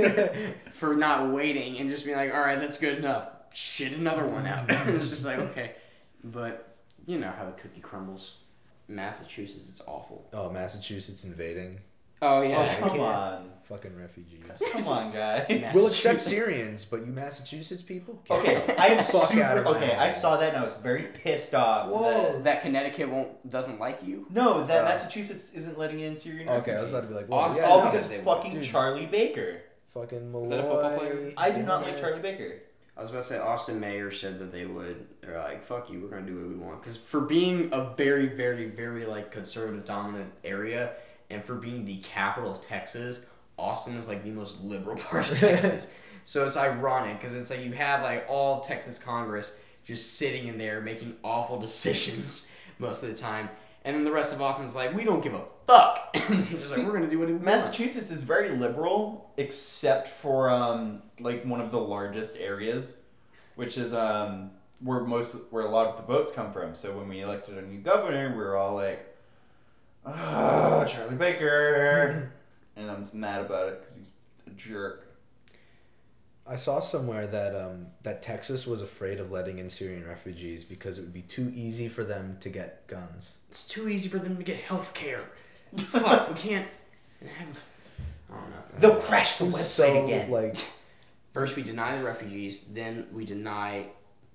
[0.74, 3.28] for not waiting and just being like, "All right, that's good enough.
[3.58, 5.72] Shit another one out." it's just like okay,
[6.22, 8.34] but you know how the cookie crumbles.
[8.86, 10.28] Massachusetts, it's awful.
[10.32, 11.80] Oh, Massachusetts invading.
[12.22, 13.50] Oh Oh, yeah, come on.
[13.64, 14.42] Fucking refugees.
[14.72, 15.70] Come on, guys.
[15.74, 18.22] We'll accept Syrians, but you Massachusetts people?
[18.30, 19.42] Okay, I am Fuck super.
[19.42, 21.90] out of my okay, I saw that and I was very pissed off.
[21.90, 22.40] Whoa.
[22.44, 24.26] that Connecticut won't doesn't like you.
[24.30, 27.28] No, that Uh, Massachusetts isn't letting in Syrian Okay, I was about to be like,
[27.28, 28.42] well, Austin yeah, all because they of won't.
[28.42, 29.60] fucking Charlie Baker.
[29.88, 30.44] Fucking Malloy.
[30.44, 31.32] Is that a football player?
[31.36, 32.62] I do not like Charlie Baker.
[32.98, 35.06] I was about to say Austin Mayor said that they would.
[35.20, 38.26] They're like, "Fuck you, we're gonna do what we want." Because for being a very,
[38.26, 40.94] very, very like conservative dominant area,
[41.30, 43.20] and for being the capital of Texas,
[43.56, 45.88] Austin is like the most liberal part of Texas.
[46.24, 49.52] so it's ironic because it's like you have like all Texas Congress
[49.86, 53.48] just sitting in there making awful decisions most of the time,
[53.84, 56.80] and then the rest of Austin's like, "We don't give a fuck." and just See,
[56.82, 61.44] like, "We're gonna do what we want." Massachusetts is very liberal, except for um, like
[61.44, 63.00] one of the largest areas,
[63.54, 64.50] which is um,
[64.80, 66.74] where most where a lot of the votes come from.
[66.74, 69.14] So when we elected a new governor, we were all like,
[70.04, 72.32] "Ah, Charlie Baker,"
[72.76, 74.08] and I'm just mad about it because he's
[74.46, 75.04] a jerk.
[76.50, 80.96] I saw somewhere that um, that Texas was afraid of letting in Syrian refugees because
[80.96, 83.34] it would be too easy for them to get guns.
[83.50, 85.24] It's too easy for them to get health care.
[85.76, 86.66] Fuck, we can't
[87.20, 87.62] have.
[88.30, 88.56] I don't know.
[88.78, 90.30] They'll crash the I'm website so, again.
[90.30, 90.56] Like,
[91.32, 93.86] First, we deny the refugees, then we deny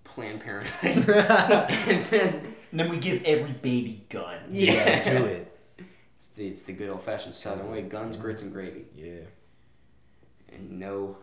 [0.03, 1.09] Planned Parenthood,
[1.87, 4.59] and then And then we give every baby guns.
[4.59, 4.73] Yeah.
[4.73, 5.59] yeah, do it.
[6.17, 8.85] it's the, it's the good old fashioned Southern way guns, grits, and gravy.
[8.95, 9.25] Yeah.
[10.51, 11.17] and no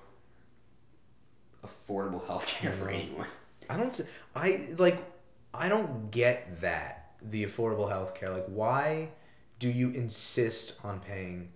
[1.67, 3.27] affordable health care for anyone.
[3.69, 4.01] I don't.
[4.37, 5.03] I like.
[5.53, 8.31] I don't get that the affordable health care.
[8.31, 9.09] Like, why
[9.61, 11.51] do you insist on paying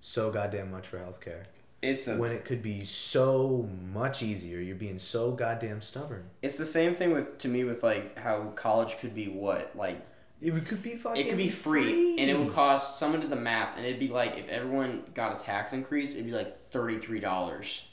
[0.00, 1.46] so goddamn much for healthcare?
[1.82, 4.60] It's a when it could be so much easier?
[4.60, 6.24] You're being so goddamn stubborn.
[6.42, 10.00] it's the same thing with to me with like how college could be what like
[10.40, 11.20] It could be fucking.
[11.24, 14.08] it could be free, and it would cost someone to the math and it'd be
[14.08, 17.84] like if everyone got a tax increase it'd be like thirty three dollars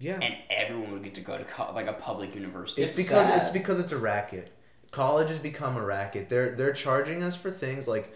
[0.00, 0.18] Yeah.
[0.20, 2.82] and everyone would get to go to co- like a public university.
[2.82, 3.42] It's, It's because sad.
[3.42, 4.50] it's because it's a racket.
[4.90, 6.28] College has become a racket.
[6.28, 8.12] They're they're charging us for things like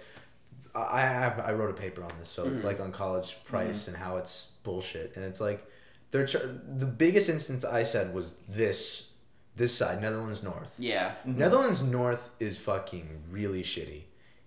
[0.75, 2.65] I I, I wrote a paper on this, so Mhm.
[2.65, 5.67] like on college price and how it's bullshit, and it's like
[6.11, 9.09] they're the biggest instance I said was this
[9.57, 10.73] this side Netherlands North.
[10.79, 11.37] yeah, Mhm.
[11.37, 14.03] Netherlands North is fucking really shitty.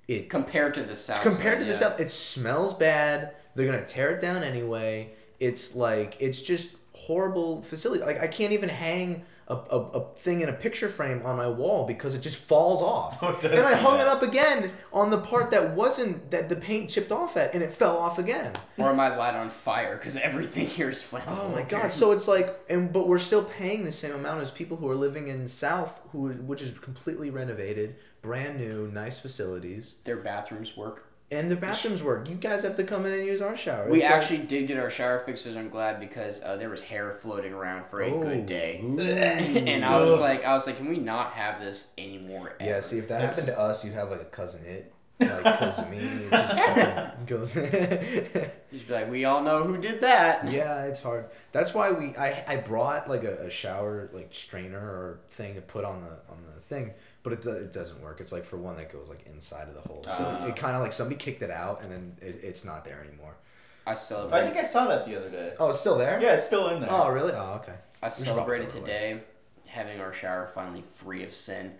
[0.07, 1.21] It compared to the south.
[1.21, 3.33] compared side, to the south, it smells bad.
[3.55, 5.13] They're gonna tear it down anyway.
[5.39, 8.03] It's like it's just horrible facility.
[8.03, 11.47] Like I can't even hang a, a, a thing in a picture frame on my
[11.47, 13.17] wall because it just falls off.
[13.27, 14.07] Oh, and I hung that.
[14.07, 17.63] it up again on the part that wasn't that the paint chipped off at, and
[17.63, 18.53] it fell off again.
[18.77, 19.97] Or am I light on fire?
[19.97, 21.39] Because everything here is flammable.
[21.41, 21.93] Oh my god!
[21.93, 24.95] So it's like, and but we're still paying the same amount as people who are
[24.95, 31.06] living in South, who which is completely renovated, brand new, nice facilities, their bathrooms work.
[31.29, 32.29] And the bathrooms work.
[32.29, 33.89] You guys have to come in and use our shower.
[33.89, 36.69] We It's like- actually did get our shower fixed, and I'm glad because uh, there
[36.69, 38.79] was hair floating around for a Oh, good day.
[38.83, 38.97] ooh.
[38.99, 42.53] and I was like, I was like, can we not have this anymore?
[42.61, 44.93] Yeah, see, if that That's happened just- to us, you'd have like a cousin it.
[45.19, 47.53] Like, because of me, it just fucking goes.
[48.71, 50.51] Just be like, we all know who did that.
[50.51, 51.29] yeah, it's hard.
[51.53, 52.15] That's why we.
[52.17, 56.31] I, I brought like a, a shower like strainer or thing to put on the
[56.31, 58.19] on the thing, but it do, it doesn't work.
[58.19, 60.45] It's like for one that goes like inside of the hole, so Ah.
[60.47, 63.37] it kind of like somebody kicked it out and then it, it's not there anymore.
[63.87, 64.39] I celebrate.
[64.39, 65.53] I think I saw that the other day.
[65.59, 66.19] Oh, it's still there.
[66.21, 66.91] Yeah, it's still in there.
[66.91, 67.31] Oh, really?
[67.31, 67.75] Oh, okay.
[68.03, 69.21] I celebrated probably throw today
[69.65, 71.71] having our shower finally free of sin.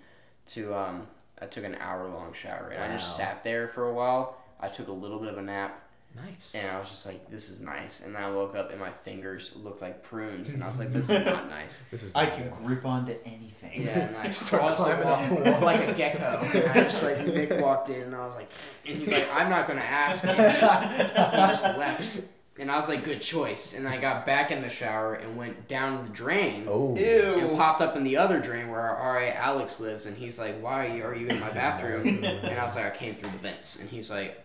[0.54, 1.08] To um,
[1.42, 4.38] I took an hour long shower and I just sat there for a while.
[4.60, 5.84] I took a little bit of a nap
[6.16, 6.54] Nice.
[6.56, 8.02] and I was just like, this is nice.
[8.02, 10.92] And then I woke up and my fingers looked like prunes and I was like,
[10.92, 11.80] this is not nice.
[11.92, 12.12] This is.
[12.16, 12.54] I can good.
[12.54, 13.84] grip onto anything.
[13.84, 15.62] Yeah, and I Start climbing up wall wall.
[15.62, 16.40] like a gecko.
[16.58, 18.50] And I just like Nick walked in and I was like,
[18.88, 20.24] and he's like, I'm not gonna ask.
[20.24, 22.18] And he just, he just left.
[22.60, 23.74] And I was like, good choice.
[23.76, 26.66] And I got back in the shower and went down the drain.
[26.68, 26.96] Oh.
[26.96, 30.60] And popped up in the other drain where our RA Alex lives, and he's like,
[30.62, 33.78] "Why are you, in my bathroom?" and I was like, "I came through the vents."
[33.78, 34.44] And he's like,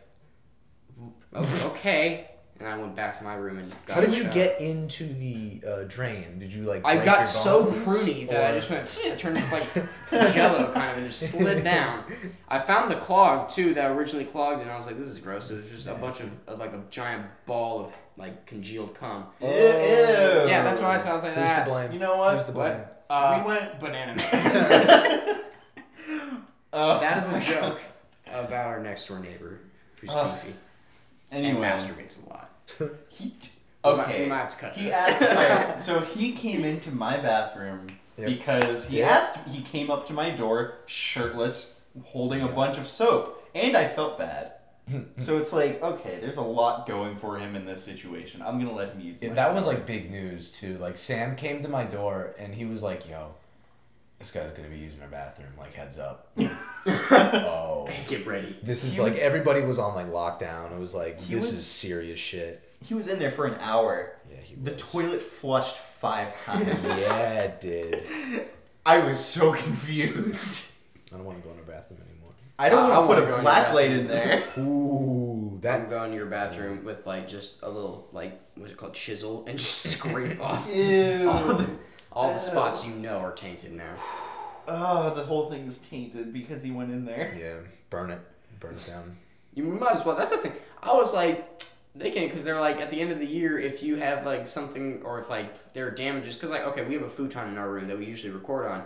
[1.34, 3.94] "Okay." And I went back to my room and got.
[3.94, 4.32] How did a you shower.
[4.32, 6.38] get into the uh, drain?
[6.38, 6.82] Did you like?
[6.84, 9.50] I break got your so bones, pruny that I or- just went, it turned into
[9.50, 9.74] like
[10.32, 12.04] jello kind of and just slid down.
[12.48, 15.50] I found the clog too that originally clogged and I was like, this is gross.
[15.50, 19.26] It was just a bunch of, of like a giant ball of like congealed cum.
[19.40, 19.48] Ew.
[19.48, 21.64] Yeah, that's why I was like Who's that.
[21.64, 21.92] to blame?
[21.92, 22.34] You know what?
[22.34, 22.72] Who's to What?
[22.72, 22.84] blame?
[23.10, 23.80] Uh, we went.
[23.80, 25.38] banana man.
[26.72, 27.80] Uh, that is a joke
[28.26, 29.60] about our next door neighbor
[30.00, 30.34] who's Ugh.
[30.40, 30.54] goofy
[31.30, 32.50] Anyway, and masturbates a lot.
[33.08, 33.24] he.
[33.24, 34.22] We might- Okay.
[34.22, 34.94] we might have to cut He this.
[34.94, 35.22] asked.
[35.22, 38.26] okay, so he came into my bathroom Yep.
[38.28, 39.10] because he Yep.
[39.10, 39.48] asked.
[39.48, 44.18] He came up to my door shirtless, holding a bunch of soap, and I felt
[44.18, 44.52] bad.
[45.16, 48.42] so it's like, okay, there's a lot going for him in this situation.
[48.42, 49.22] I'm gonna let him use.
[49.22, 50.76] Yeah, my that was like big news too.
[50.78, 53.34] Like Sam came to my door and he was like, "Yo,
[54.18, 55.50] this guy's gonna be using our bathroom.
[55.58, 56.32] Like, heads up."
[56.86, 58.56] oh, Get ready.
[58.62, 60.72] This is He like was- everybody was on like lockdown.
[60.72, 62.68] It was like this was- is serious shit.
[62.84, 64.16] He was in there for an hour.
[64.28, 64.82] Yeah, he The was.
[64.90, 66.68] toilet flushed five times.
[67.08, 68.48] Yeah, it did.
[68.84, 70.72] I was so confused.
[71.12, 72.01] I don't want to go in a bathroom anymore.
[72.58, 74.44] I don't I- I want to put go a in black your light in there.
[74.58, 78.76] Ooh, I'm that going to your bathroom with like just a little like what's it
[78.78, 81.24] called chisel and just scrape off all Ew.
[81.58, 81.70] the,
[82.12, 83.94] all the spots you know are tainted now.
[84.68, 87.36] Oh, the whole thing's tainted because he went in there.
[87.36, 88.20] yeah, burn it,
[88.60, 89.16] burn it down.
[89.54, 90.14] You might as well.
[90.16, 90.52] That's the thing.
[90.80, 91.64] I was like,
[91.96, 94.46] they can because they're like at the end of the year, if you have like
[94.46, 97.58] something or if like there are damages, because like okay, we have a futon in
[97.58, 98.84] our room that we usually record on,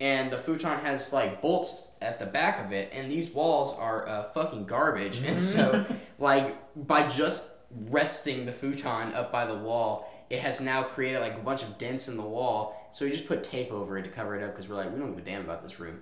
[0.00, 4.08] and the futon has like bolts at the back of it, and these walls are
[4.08, 5.84] uh, fucking garbage, and so
[6.18, 10.10] like by just resting the futon up by the wall.
[10.30, 13.26] It has now created like a bunch of dents in the wall, so we just
[13.26, 15.22] put tape over it to cover it up because we're like we don't give a
[15.22, 16.00] damn about this room,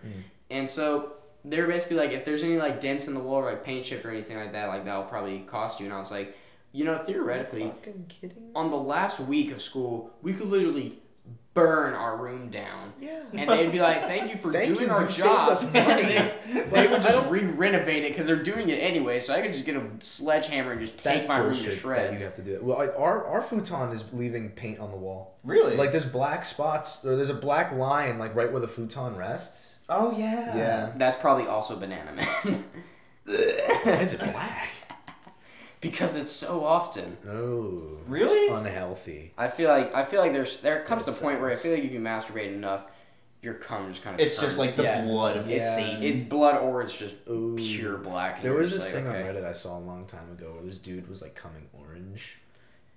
[0.49, 3.65] and so they're basically like, if there's any like dents in the wall or like
[3.65, 5.87] paint chipped or anything like that, like that'll probably cost you.
[5.87, 6.37] And I was like,
[6.73, 7.73] you know, theoretically,
[8.55, 11.02] on the last week of school, we could literally
[11.55, 12.93] burn our room down.
[13.01, 13.21] Yeah.
[13.33, 16.35] And they'd be like, "Thank you for Thank doing you, our job." they,
[16.71, 19.21] they would just re-renovate it because they're doing it anyway.
[19.21, 22.11] So I could just get a sledgehammer and just take my room to shreds.
[22.13, 22.63] that you have to do it.
[22.63, 25.39] Well, like our our futon is leaving paint on the wall.
[25.45, 25.77] Really?
[25.77, 29.77] Like there's black spots or there's a black line like right where the futon rests.
[29.89, 30.57] oh yeah.
[30.57, 30.93] Yeah.
[30.97, 32.65] That's probably also Banana Man
[33.25, 34.62] Why is it black?
[35.83, 37.19] Because it's so often.
[37.29, 37.99] Oh.
[38.09, 38.47] Really?
[38.47, 39.35] It's unhealthy.
[39.37, 41.63] I feel like I feel like there's there comes That the point where I sucks.
[41.65, 42.85] feel like if you masturbate enough,
[43.43, 45.03] your cum just kind of It's just like the yeah.
[45.03, 45.75] blood of It's, Yeah.
[45.77, 46.03] Satan.
[46.03, 47.55] it's blood or it's just Ooh.
[47.59, 48.37] pure black.
[48.37, 49.29] and There you're was just this like, thing okay.
[49.29, 52.39] on Reddit I saw a long time ago where this dude was like coming orange.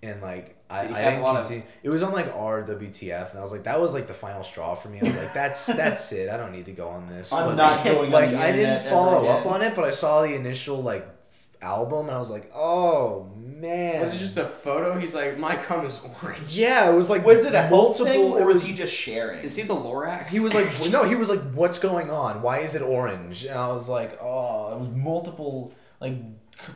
[0.03, 1.67] And like I, Did he I have a didn't lot of- continue.
[1.81, 4.75] It was on like RWTF, and I was like, that was like the final straw
[4.75, 4.99] for me.
[5.01, 6.29] I was like, that's that's it.
[6.29, 7.33] I don't need to go on this.
[7.33, 9.53] I'm But, not going on like the I didn't ever follow up again.
[9.53, 11.07] on it, but I saw the initial like
[11.65, 14.01] album, and I was like, oh man.
[14.01, 14.97] Was it just a photo?
[14.99, 16.57] He's like, my cum is orange.
[16.57, 19.43] Yeah, it was like Was it a multiple multiple, or it was he just sharing?
[19.43, 20.27] Is he the Lorax?
[20.27, 22.41] He was like, no, he was like, what's going on?
[22.41, 23.45] Why is it orange?
[23.45, 26.15] And I was like, oh, it was multiple like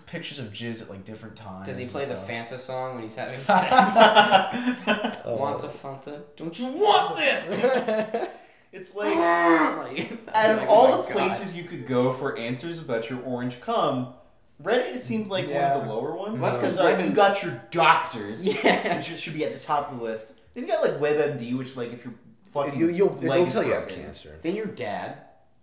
[0.07, 1.67] pictures of jizz at like different times.
[1.67, 2.27] Does he play the stuff.
[2.27, 3.69] Fanta song when he's having sex?
[5.25, 5.35] oh.
[5.37, 6.21] Wanta Fanta?
[6.35, 6.71] Don't you oh.
[6.71, 8.29] want this?
[8.71, 11.11] it's like like, out of like, all oh the God.
[11.11, 14.13] places you could go for answers about your orange cum,
[14.61, 16.39] Reddit seems like one of the lower ones.
[16.39, 18.97] Well, that's 'cause, 'cause like, Reddit- you got your doctors, Yeah.
[18.97, 20.31] which should be at the top of the list.
[20.53, 22.13] Then you got like WebMD, which like if you're
[22.51, 24.37] fucking you, you'll, leg it'll is tell you have cancer.
[24.41, 25.17] Then your dad.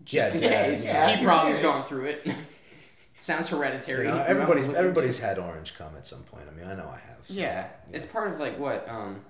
[0.08, 0.84] Yeah, Just in dad, case.
[0.84, 1.16] 'cause yeah.
[1.16, 1.80] he probably was Parents.
[1.80, 2.26] going through it.
[3.20, 4.06] Sounds hereditary.
[4.06, 6.44] You might everybody's everybody's had orange cum at some point.
[6.50, 7.18] I mean, I know I have.
[7.26, 8.88] so, Yeah, it's part of like what.
[8.88, 9.20] Um,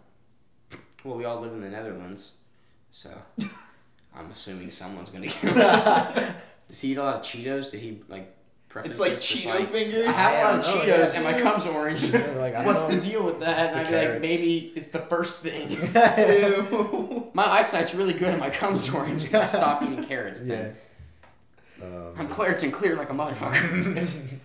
[1.02, 2.32] well, we all live in the Netherlands,
[2.92, 3.10] so
[4.14, 6.34] I'm assuming someone's gonna kill him.
[6.68, 7.70] Does he eat a lot of Cheetos?
[7.70, 8.34] Did he like?
[8.76, 10.08] Preference It's like this Cheeto like, fingers.
[10.08, 11.12] I have a lot of I Cheetos yeah.
[11.12, 12.04] and my cum's orange.
[12.16, 12.94] Yeah, like, I What's know.
[12.94, 13.58] the deal with that?
[13.58, 15.68] It's And I'd be like, maybe it's the first thing.
[17.34, 19.32] My eyesight's really good and my cum's orange.
[19.34, 20.42] I stop eating carrots.
[20.42, 20.54] Yeah.
[20.54, 20.76] Then
[21.82, 24.38] Um, I'm Claritin clear like a motherfucker.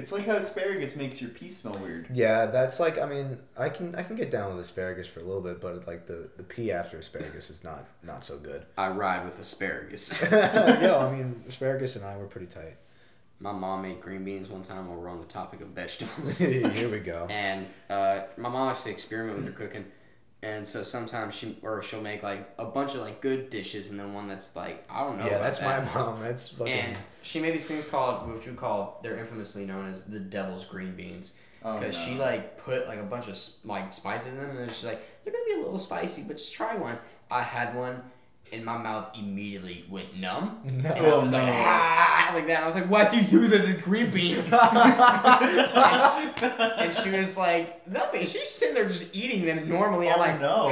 [0.00, 0.02] Ugh.
[0.02, 2.08] It's like how asparagus makes your pee smell weird.
[2.14, 5.24] yeah, that's like I mean, I can I can get down with asparagus for a
[5.24, 8.66] little bit, but like the the pee after asparagus is not not so good.
[8.78, 10.20] I ride with asparagus.
[10.32, 12.76] yeah, I mean, asparagus and I were pretty tight.
[13.42, 16.36] My mom made green beans one time while we're on the topic of vegetables.
[16.38, 17.26] Here we go.
[17.30, 19.86] and uh, my mom likes to experiment with her cooking.
[20.42, 24.00] And so sometimes she or she'll make like a bunch of like good dishes and
[24.00, 25.24] then one that's like I don't know.
[25.26, 25.84] yeah, about that's that.
[25.84, 26.20] my mom.
[26.22, 26.72] That's fucking.
[26.72, 30.64] And she made these things called, which we call, they're infamously known as the devil's
[30.64, 32.04] green beans, Oh, because no.
[32.06, 35.32] she like put like a bunch of like spices in them, and she's like, they're
[35.34, 36.96] gonna be a little spicy, but just try one.
[37.30, 38.02] I had one,
[38.52, 40.90] and my mouth immediately went numb, No.
[40.90, 41.52] and I was like, no.
[41.54, 42.62] ah, like that.
[42.62, 44.36] I was like, why do you do that to green bean?
[44.52, 48.26] and, she, and she was like, nothing.
[48.26, 50.08] She's sitting there just eating them normally.
[50.08, 50.68] I'm oh like, no.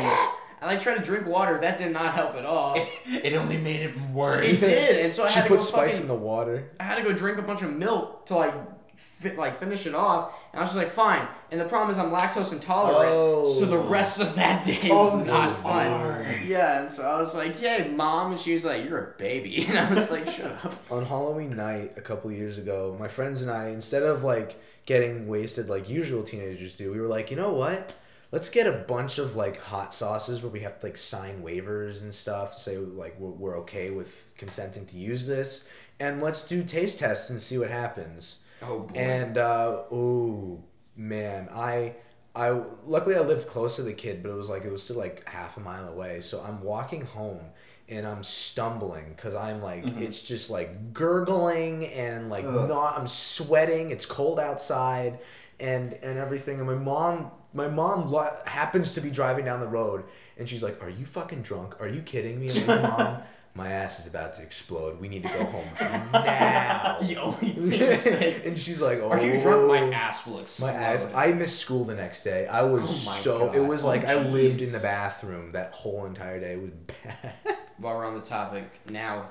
[0.61, 1.59] I like try to drink water.
[1.61, 2.75] That did not help at all.
[2.75, 4.45] It It only made it worse.
[4.63, 6.71] It did, and so I she had to put go spice fucking in the water.
[6.81, 8.55] I had to go drink a bunch of milk to like
[8.97, 10.33] fit, like finish it off.
[10.53, 11.29] And I was just like, fine.
[11.51, 13.47] And the problem is I'm lactose intolerant, Oh.
[13.49, 13.89] so the oh.
[13.89, 15.55] rest of that day oh was Oh, not no.
[15.57, 16.43] fun.
[16.47, 19.67] Yeah, and so I was like, "Yay, mom!" And she was like, "You're a baby,"
[19.69, 23.43] and I was like, "Shut up." on Halloween night a couple years ago, my friends
[23.43, 27.37] and I, instead of like getting wasted like usual teenagers do, we were like, you
[27.37, 27.95] know what?
[28.33, 32.03] Let's get a bunch of like hot sauces where we have to like sign waivers
[32.03, 35.67] and stuff to say like we're, we're okay with consenting to use this,
[36.01, 38.37] and let's do taste tests and see what happens.
[38.63, 38.99] Oh boy.
[38.99, 40.63] And uh, ooh
[40.97, 41.95] man, I
[42.35, 42.51] I
[42.85, 45.29] luckily I lived close to the kid, but it was like it was still like
[45.29, 46.21] half a mile away.
[46.21, 47.41] So I'm walking home
[47.89, 52.69] and I'm stumbling because I'm like it's just like gurgling and like Ugh.
[52.69, 52.99] not.
[52.99, 53.91] I'm sweating.
[53.91, 55.21] It's cold outside
[55.59, 56.59] and and everything.
[56.59, 57.31] And my mom.
[57.55, 60.05] My mom lo- happens to be driving down the road,
[60.37, 61.81] and she's like, "Are you fucking drunk?
[61.81, 63.23] Are you kidding me, I'm like, mom?
[63.59, 64.99] My ass is about to explode.
[65.01, 69.21] We need to go home now." the only thing to and she's like, "Oh, Are
[69.21, 69.67] you drunk?
[69.69, 70.69] My ass will explode.
[70.69, 71.13] my ass.
[71.15, 72.47] I missed school the next day.
[72.47, 73.39] I was Oh my so.
[73.49, 73.57] God.
[73.57, 76.53] It was Oh, like I lived in the bathroom that whole entire day.
[76.55, 76.71] It was
[77.05, 77.35] bad.
[77.79, 79.29] While we're on the topic now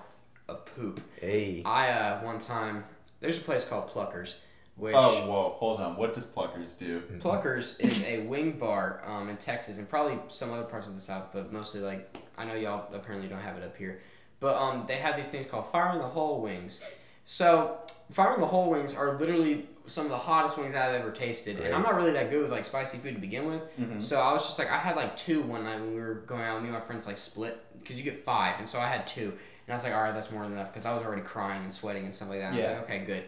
[0.49, 1.61] of poop, hey.
[1.65, 2.83] I uh one time
[3.19, 4.33] there's a place called Pluckers,
[4.75, 5.95] which Oh whoa, hold on.
[5.97, 7.01] What does Pluckers do?
[7.19, 11.01] Pluckers is a wing bar um, in Texas and probably some other parts of the
[11.01, 14.01] South, but mostly like I know y'all apparently don't have it up here.
[14.39, 16.81] But um, they have these things called fire in the hole wings.
[17.25, 17.77] So
[18.11, 21.59] fire in the hole wings are literally some of the hottest wings I've ever tasted,
[21.59, 23.61] and I'm not really that good with like spicy food to begin with.
[23.79, 24.01] Mhm.
[24.03, 26.41] So I was just like I had like two one night when we were going
[26.43, 26.59] out.
[26.61, 29.23] Me and my friends like split because you get five, and so I had two,
[29.31, 31.63] and I was like, all right, that's more than enough because I was already crying
[31.63, 32.53] and sweating and stuff like that.
[32.53, 32.69] And I Yeah.
[32.71, 33.23] was like, okay, good.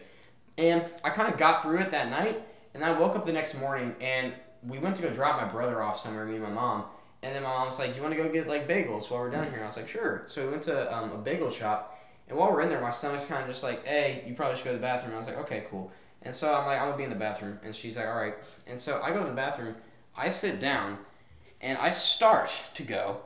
[0.58, 2.42] And I kind of got through it that night,
[2.74, 4.34] and I woke up the next morning, and
[4.66, 6.84] we went to go drop my brother off somewhere, me and my mom,
[7.22, 9.30] and then my mom's was like, "You want to go get like bagels while we're
[9.30, 11.98] down here?" And I was like, "Sure." So we went to um, a bagel shop,
[12.28, 14.64] and while we're in there, my stomach's kind of just like, "Hey, you probably should
[14.64, 15.92] go to the bathroom." And I was like, "Okay, cool."
[16.22, 18.34] And so I'm like, "I'm gonna be in the bathroom," and she's like, "All right."
[18.66, 19.76] And so I go to the bathroom,
[20.16, 20.98] I sit down,
[21.60, 23.20] and I start to go,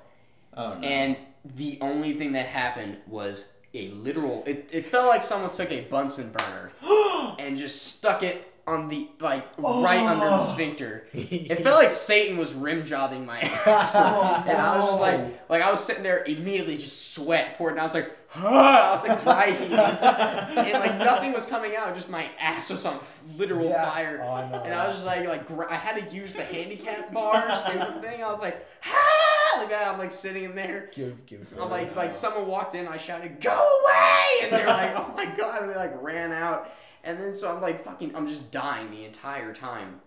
[0.56, 0.86] Oh no.
[0.86, 4.44] and the only thing that happened was a literal.
[4.46, 6.70] It, it felt like someone took a Bunsen burner
[7.38, 11.06] and just stuck it on the like right under the sphincter.
[11.12, 15.62] It felt like Satan was rim jobbing my ass, and I was just like, like
[15.62, 19.22] I was sitting there immediately, just sweat poured, and I was like, I was like
[19.22, 22.98] dry heaving, and like nothing was coming out, just my ass was on
[23.36, 23.84] literal Yeah.
[23.90, 26.42] fire, Oh, know and I was just like, like gra- I had to use the
[26.44, 28.22] handicap bars thing.
[28.24, 29.86] I was like, ah, like that.
[29.88, 30.90] I'm like sitting in there.
[30.94, 31.60] give, give give.
[31.60, 35.26] I'm like, like someone walked in, I shouted, "Go away!" And they're like, "Oh my
[35.26, 36.72] god!" And they like ran out,
[37.04, 40.00] and then so I'm like, fucking, I'm just dying the entire time.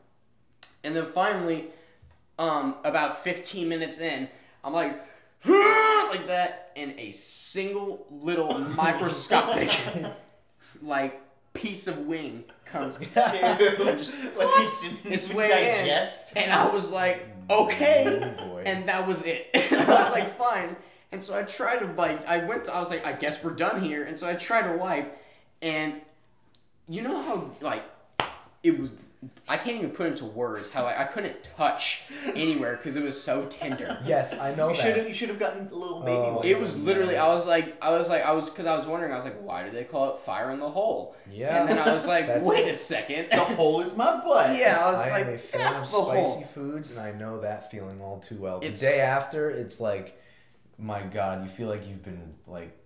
[0.83, 1.67] And then finally,
[2.39, 4.27] um, about 15 minutes in,
[4.63, 5.01] I'm like,
[5.45, 9.77] like that, and a single little microscopic,
[10.81, 11.21] like
[11.53, 14.49] piece of wing comes, just like
[15.05, 15.85] it's way in.
[15.87, 16.33] digest.
[16.35, 18.35] and I was like, okay.
[18.39, 18.63] Oh, boy.
[18.65, 19.49] And that was it.
[19.53, 20.75] I was like, fine.
[21.11, 22.65] And so I tried to like, I went.
[22.65, 24.03] To, I was like, I guess we're done here.
[24.03, 25.17] And so I tried to wipe,
[25.61, 26.01] and
[26.87, 27.83] you know how like
[28.63, 28.93] it was.
[29.49, 32.03] I can't even put into words how I, I couldn't touch
[32.35, 33.99] anywhere because it was so tender.
[34.05, 35.07] yes, I know You should have that.
[35.07, 36.35] you should have gotten a little baby Oh.
[36.37, 36.45] one.
[36.45, 37.17] It was literally.
[37.17, 39.11] I was like, I was like, I was because I was wondering.
[39.11, 41.15] I was like, why do they call it fire in the hole?
[41.31, 41.61] Yeah.
[41.61, 42.71] And then I was like, wait it.
[42.71, 43.29] a second.
[43.31, 44.55] the hole is my butt.
[44.57, 46.41] yeah, I was I like, am a fan that's of the spicy hole.
[46.43, 48.59] foods, and I know that feeling all too well.
[48.59, 50.21] The It's- day after, it's like,
[50.77, 52.77] my God, you feel like you've been like,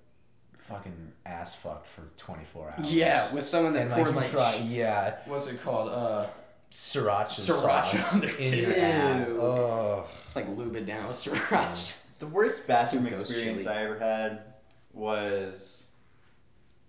[0.72, 2.92] fucking ass fucked for twenty four hours.
[2.92, 5.90] Yeah, with someone that and poured you like, try, yeah, what's it called?
[5.90, 6.28] Uh,
[6.72, 9.28] sriracha, Sriracha sauce in your ass.
[9.30, 11.96] Oh, it's like lube it down with sriracha.
[12.20, 13.76] The worst bathroom ghost experience chili.
[13.76, 14.44] I ever had
[14.94, 15.90] was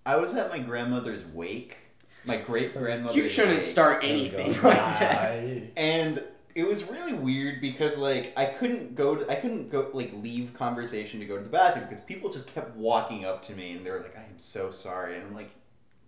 [0.04, 1.78] I was at my grandmother's wake.
[2.26, 3.16] My great grandmother.
[3.16, 3.64] You shouldn't wake.
[3.64, 5.42] start anything like that.
[5.74, 6.22] And
[6.54, 10.52] it was really weird because like I couldn't go to I couldn't go like leave
[10.54, 13.84] conversation to go to the bathroom because people just kept walking up to me and
[13.86, 15.50] they were like I am so sorry and I'm like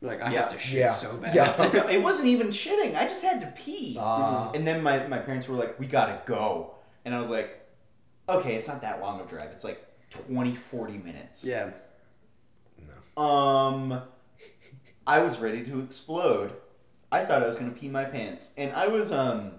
[0.01, 0.41] Like I Yeah.
[0.43, 0.91] have to shit Yeah.
[0.91, 1.35] so bad.
[1.35, 1.87] Yeah.
[1.91, 4.51] it wasn't even shitting I just had to pee Ah.
[4.55, 6.75] and then my, my parents were like we gotta go
[7.05, 7.61] and I was like
[8.29, 11.71] okay it's not that long of a drive it's like 20 40 minutes yeah.
[13.17, 13.23] No.
[13.23, 14.03] Um,
[15.07, 16.53] I was ready to explode.
[17.13, 19.53] I thought I was gonna pee my pants, and I was um,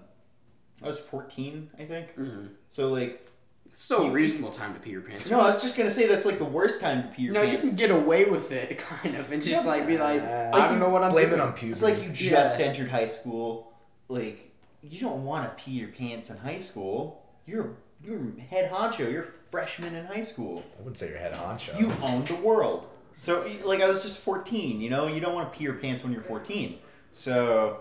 [0.82, 2.16] I was fourteen, I think.
[2.16, 2.46] Mm-hmm.
[2.68, 3.26] So like,
[3.72, 5.28] It's still a reasonable time to pee your pants.
[5.30, 7.46] no, I was just gonna say that's like the worst time to pee your pants.
[7.46, 10.22] no, you can get away with it, kind of, and just Yeah, like be like,
[10.22, 11.40] uh, I don't know what I'm blame doing.
[11.40, 11.72] it on puberty.
[11.72, 12.66] It's like you just Yeah.
[12.66, 13.72] entered high school.
[14.08, 14.52] Like
[14.82, 17.22] you don't want to pee your pants in high school.
[17.46, 18.20] You're you're
[18.50, 19.10] head honcho.
[19.10, 20.62] You're a freshman in high school.
[20.78, 21.78] I wouldn't say your head honcho.
[21.80, 22.86] You own the world.
[23.18, 25.06] So, like, I was just 14, you know?
[25.08, 26.78] You don't want to pee your pants when you're 14.
[27.12, 27.78] So,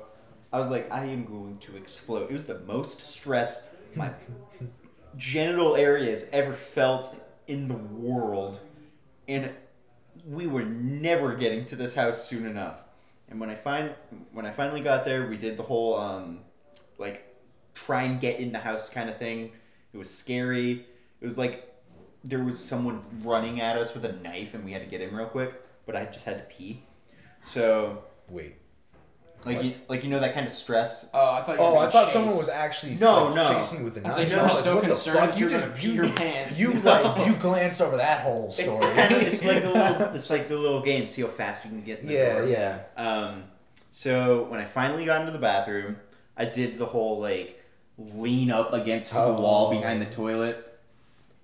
[0.55, 2.29] I was like, I am going to explode.
[2.29, 4.11] It was the most stress my
[5.17, 7.13] genital area has ever felt
[7.45, 8.61] in the world.
[9.27, 9.49] And
[10.25, 12.79] we were never getting to this house soon enough.
[13.27, 13.95] And when I find
[14.31, 16.39] when I finally got there, we did the whole um
[16.97, 17.35] like
[17.73, 19.51] try and get in the house kind of thing.
[19.91, 20.85] It was scary.
[21.19, 21.69] It was like
[22.23, 25.13] there was someone running at us with a knife and we had to get in
[25.13, 26.85] real quick, but I just had to pee.
[27.41, 28.55] So, Wait.
[29.45, 29.65] Like What?
[29.65, 31.07] you, like you know that kind of stress.
[31.13, 31.53] Oh, I thought.
[31.57, 32.13] You were Oh, I being thought chased.
[32.13, 33.53] someone was actually No, like, no.
[33.53, 34.09] chasing you with a I knife.
[34.09, 35.29] was like, you you were were so what the concerned fuck?
[35.29, 36.59] that You you just gonna you, your pants.
[36.59, 38.77] you like you glanced over that whole It's, story.
[38.85, 41.07] it's kind of it's like the little it's like the little game.
[41.07, 42.47] See how fast you can get in the yeah, door.
[42.47, 42.79] yeah.
[42.97, 43.43] Um,
[43.91, 45.97] so when I finally got into the bathroom,
[46.35, 47.63] I did the whole like
[47.97, 49.33] lean up against the Oh.
[49.33, 50.77] wall behind the toilet,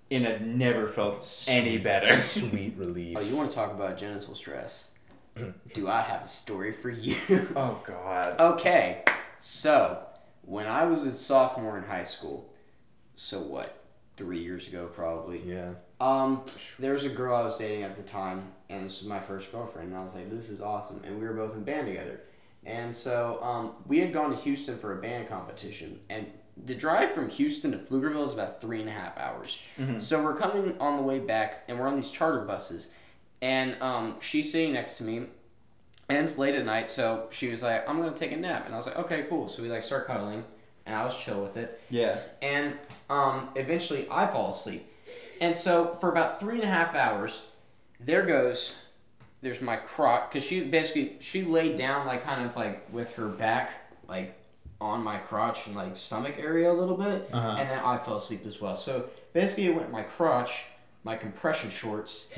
[0.10, 2.18] and it never felt any Sweet, better.
[2.18, 3.16] Sweet relief.
[3.18, 4.90] Oh, you want to talk about genital stress?
[5.74, 7.18] Do I have a story for you?
[7.56, 8.40] oh God.
[8.40, 9.04] Okay,
[9.40, 10.04] so
[10.44, 12.54] when I was a sophomore in high school,
[13.16, 13.84] so what,
[14.18, 15.42] three years ago probably.
[15.46, 15.74] Yeah.
[16.00, 16.44] Um,
[16.80, 19.52] there was a girl I was dating at the time, and this was my first
[19.52, 22.22] girlfriend, and I was like, "This is awesome," and we were both in band together.
[22.66, 26.28] And so um, we had gone to Houston for a band competition, and
[26.66, 29.58] the drive from Houston to Pflugerville is about three and a half hours.
[30.00, 32.90] So we're coming on the way back, and we're on these charter buses,
[33.42, 35.18] and um, she's sitting next to me,
[36.10, 38.74] and it's late at night, so she was like, "I'm gonna take a nap," and
[38.74, 40.44] I was like, "Okay, cool." So we like start cuddling,
[40.86, 42.18] and I was chill with it Yeah.
[42.42, 42.78] and
[43.10, 44.88] um, eventually I fall asleep.
[45.42, 47.42] And so for about three and a half hours,
[48.00, 48.76] there goes,
[49.42, 53.28] there's my crotch because she basically she laid down like kind of like with her
[53.28, 53.72] back
[54.08, 54.38] like
[54.80, 57.56] on my crotch and like stomach area a little bit, Uh-huh.
[57.60, 58.76] and then I fell asleep as well.
[58.76, 60.64] So basically, it went my crotch,
[61.04, 62.30] my compression shorts,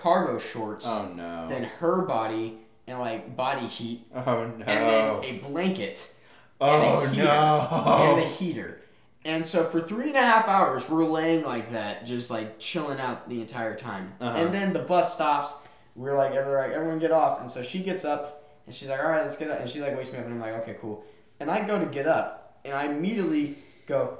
[0.00, 1.46] cargo shorts, Oh no.
[1.48, 4.64] then her body and like body heat, oh no.
[4.66, 6.12] and then a blanket
[6.60, 8.80] oh and a heater, and the heater.
[9.24, 12.98] And so for three and a half hours, we're laying like that, just like chilling
[12.98, 14.14] out the entire time.
[14.20, 14.38] Uh-huh.
[14.38, 15.52] And then the bus stops.
[15.94, 17.40] We're like, everyone, like, everyone get off.
[17.40, 19.60] And so she gets up and she's like, all right, let's get up.
[19.60, 21.04] And she like wakes me up and I'm like, okay, cool.
[21.40, 24.18] And I go to get up and I immediately go,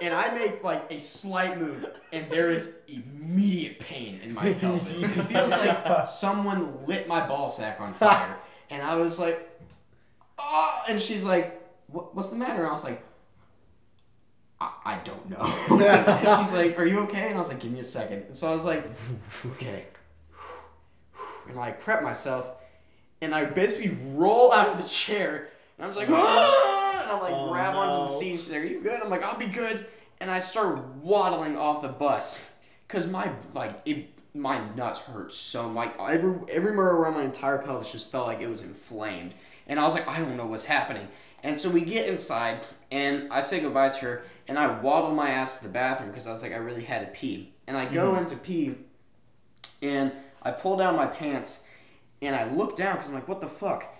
[0.00, 5.02] and I make like a slight move, and there is immediate pain in my pelvis.
[5.02, 8.36] It feels like someone lit my ball sack on fire,
[8.70, 9.60] and I was like,
[10.38, 13.02] "Oh!" And she's like, what, "What's the matter?" And I was like,
[14.60, 15.46] "I, I don't know."
[16.38, 18.24] she's like, "Are you okay?" And I was like, "Give me a second.
[18.28, 18.84] And so I was like,
[19.46, 19.86] "Okay,"
[21.48, 22.46] and I prep myself,
[23.20, 25.48] and I basically roll out of the chair,
[25.78, 26.73] and I was like, "Ah!"
[27.04, 28.32] And I like Oh, grab onto the seat.
[28.32, 29.86] She's like, "Are you good?" I'm like, "I'll be good."
[30.20, 32.50] And I start waddling off the bus,
[32.88, 35.92] cause my like it, my nuts hurt so much.
[35.98, 39.34] Every everywhere around my entire pelvis just felt like it was inflamed,
[39.66, 41.08] and I was like, I don't know what's happening.
[41.44, 45.28] And so we get inside, and I say goodbye to her, and I waddle my
[45.28, 47.52] ass to the bathroom because I was like, I really had to pee.
[47.66, 48.22] And I go mm-hmm.
[48.22, 48.76] into pee,
[49.82, 50.10] and
[50.42, 51.62] I pull down my pants,
[52.22, 53.93] and I look down because I'm like, what the fuck?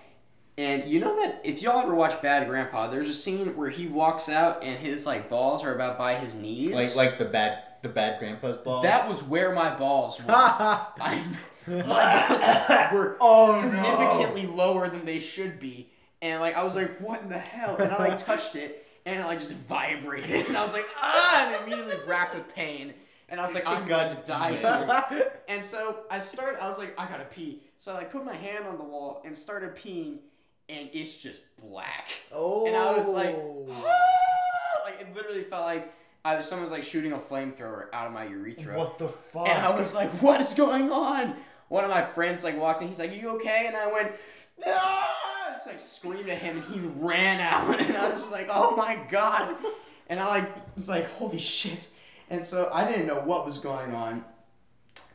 [0.57, 3.89] And you know that if y'all ever watch Bad Grandpa, there's a scene where he
[3.89, 6.73] walks out and his like balls are about by his knees.
[6.75, 8.83] Like like the bad the bad grandpa's balls.
[8.85, 10.25] that was where my balls were.
[10.29, 11.23] I,
[11.67, 13.71] my balls were Oh, no.
[13.71, 15.91] significantly lower than they should be,
[16.23, 17.77] and like I was like, what in the hell?
[17.77, 21.47] And I like touched it, and it like just vibrated, and I was like, ah,
[21.53, 22.95] and immediately racked with pain.
[23.29, 24.55] And I was like, I'm going to die
[25.11, 25.33] here.
[25.49, 27.61] And so I started, I was like, I gotta pee.
[27.79, 30.19] So I like put my hand on the wall and started peeing,
[30.69, 32.09] and it's just black.
[32.33, 32.67] Oh.
[32.67, 33.37] And I was like,
[33.71, 34.15] "Ah!"
[34.85, 35.93] like it literally felt like
[36.25, 38.79] I was someone was like shooting a flamethrower out of my urethra.
[38.79, 39.49] What the fuck?
[39.49, 41.37] And I was like, what is going on?
[41.69, 43.65] One of my friends like walked in, he's like, Are you okay?
[43.67, 44.13] And I went,
[44.67, 45.53] ah!
[45.55, 47.79] just like screamed at him and he ran out.
[47.81, 49.57] And I was just like, Oh my god.
[50.09, 51.89] And I like was like, Holy shit.
[52.31, 54.25] And so I didn't know what was going on.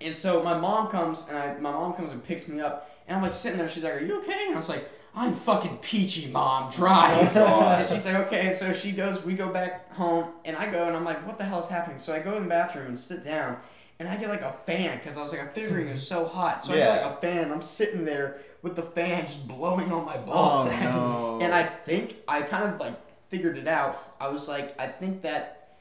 [0.02, 3.18] And so my mom comes and I my mom comes and picks me up and
[3.18, 4.46] I'm like sitting there, she's like, Are you okay?
[4.46, 6.72] And I was like, I'm fucking peachy, mom.
[6.72, 7.36] Drive.
[7.36, 8.48] and she's like, okay.
[8.48, 11.38] And so she goes, we go back home, and I go, and I'm like, what
[11.38, 12.00] the hell is happening?
[12.00, 13.58] So I go in the bathroom and sit down,
[14.00, 16.26] and I get like a fan because I was like, I'm figuring it was so
[16.26, 16.64] hot.
[16.64, 16.96] So I Yeah.
[16.96, 17.52] get like a fan.
[17.52, 20.84] I'm sitting there with the fan just blowing on my oh, ball Oh, sack.
[20.84, 21.40] no.
[21.42, 22.94] And I think I kind of like
[23.30, 23.98] figured it out.
[24.20, 25.78] I was like, I think that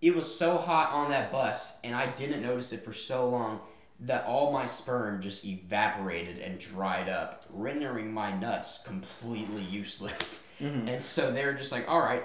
[0.00, 3.60] it was so hot on that bus, and I didn't notice it for so long
[4.00, 10.48] that all my sperm just evaporated and dried up, rendering my nuts completely useless.
[10.60, 10.88] Mm-hmm.
[10.88, 12.24] And so they were just like, all right,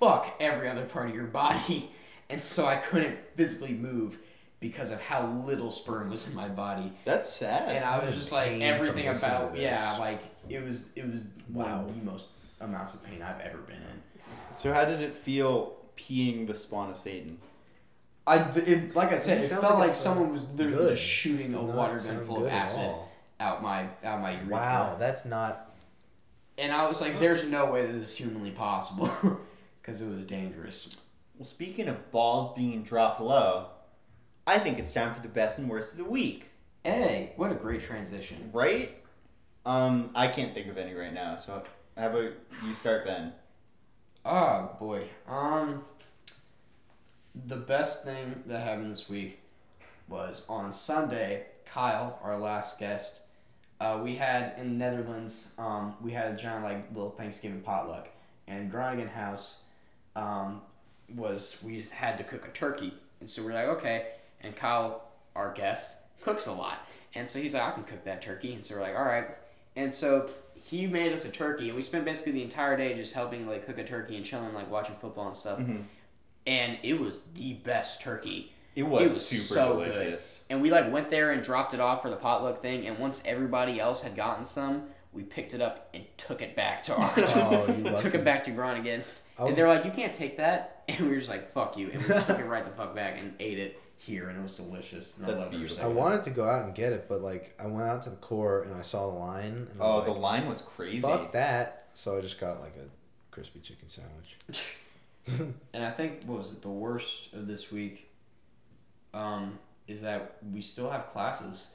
[0.00, 1.90] fuck every other part of your body.
[2.30, 4.18] And so I couldn't physically move
[4.58, 6.90] because of how little sperm was in my body.
[7.04, 7.68] That's sad.
[7.68, 9.60] And I was just like everything from listening to about this.
[9.62, 11.80] yeah, like it was it was one Wow.
[11.82, 12.24] of the most
[12.62, 14.02] amounts of pain I've ever been in.
[14.54, 17.36] so how did it feel peeing the spawn of Satan?
[18.26, 20.98] I it, like I said, You it sound felt like like, someone was literally good.
[20.98, 22.90] shooting a Did not water gun full of acid
[23.40, 24.48] out my out my urethra.
[24.50, 25.70] Wow, that's not.
[26.56, 29.10] And I was like, "There's no way this is humanly possible,"
[29.82, 30.88] because it was dangerous.
[31.36, 33.66] Well, speaking of balls being dropped low,
[34.46, 36.46] I think it's time for the best and worst of the week,
[36.84, 38.50] Hey, what a great transition!
[38.52, 38.96] right?
[39.66, 41.36] Um, I can't think of any right now.
[41.36, 41.62] So
[41.98, 42.32] how about
[42.64, 43.32] you start, Ben?
[44.24, 45.08] Oh boy.
[45.28, 45.84] Um
[47.34, 49.40] the best thing that happened this week
[50.08, 53.20] was on Sunday, Kyle, our last guest,
[53.80, 58.08] uh, we had in the Netherlands, um, we had a giant like little Thanksgiving potluck.
[58.46, 59.62] And Groningen House
[60.14, 60.60] um,
[61.14, 62.94] was we had to cook a turkey.
[63.20, 64.08] And so we're like, okay.
[64.40, 65.02] And Kyle,
[65.34, 66.86] our guest, cooks a lot.
[67.14, 68.52] And so he's like, I can cook that turkey.
[68.52, 69.28] And so we're like, all right.
[69.76, 73.12] And so he made us a turkey, and we spent basically the entire day just
[73.12, 75.58] helping like cook a turkey and chilling, like watching football and stuff.
[76.46, 78.52] And it was the best turkey.
[78.76, 79.92] It was, It was super so good.
[79.92, 80.44] delicious.
[80.50, 82.86] And we like went there and dropped it off for the potluck thing.
[82.86, 86.82] And once everybody else had gotten some, we picked it up and took it back
[86.84, 89.02] to our Oh, took it back to Groningen.
[89.38, 91.90] I And they're like, "You can't take that," and we were just like, "Fuck you!"
[91.92, 94.52] And we took it right the fuck back and ate it here, and it was
[94.56, 95.16] delicious.
[95.16, 95.90] And I That's loved it for a beautiful.
[95.90, 98.16] I wanted to go out and get it, but like I went out to the
[98.16, 99.68] core and I saw the line.
[99.72, 101.00] And Oh, was the like, line was crazy.
[101.00, 101.88] Fuck that!
[101.94, 102.86] So I just got like a
[103.32, 104.36] crispy chicken sandwich.
[105.72, 108.10] And I think what was it the worst of this week?
[109.12, 109.58] Um,
[109.88, 111.70] is that we still have classes.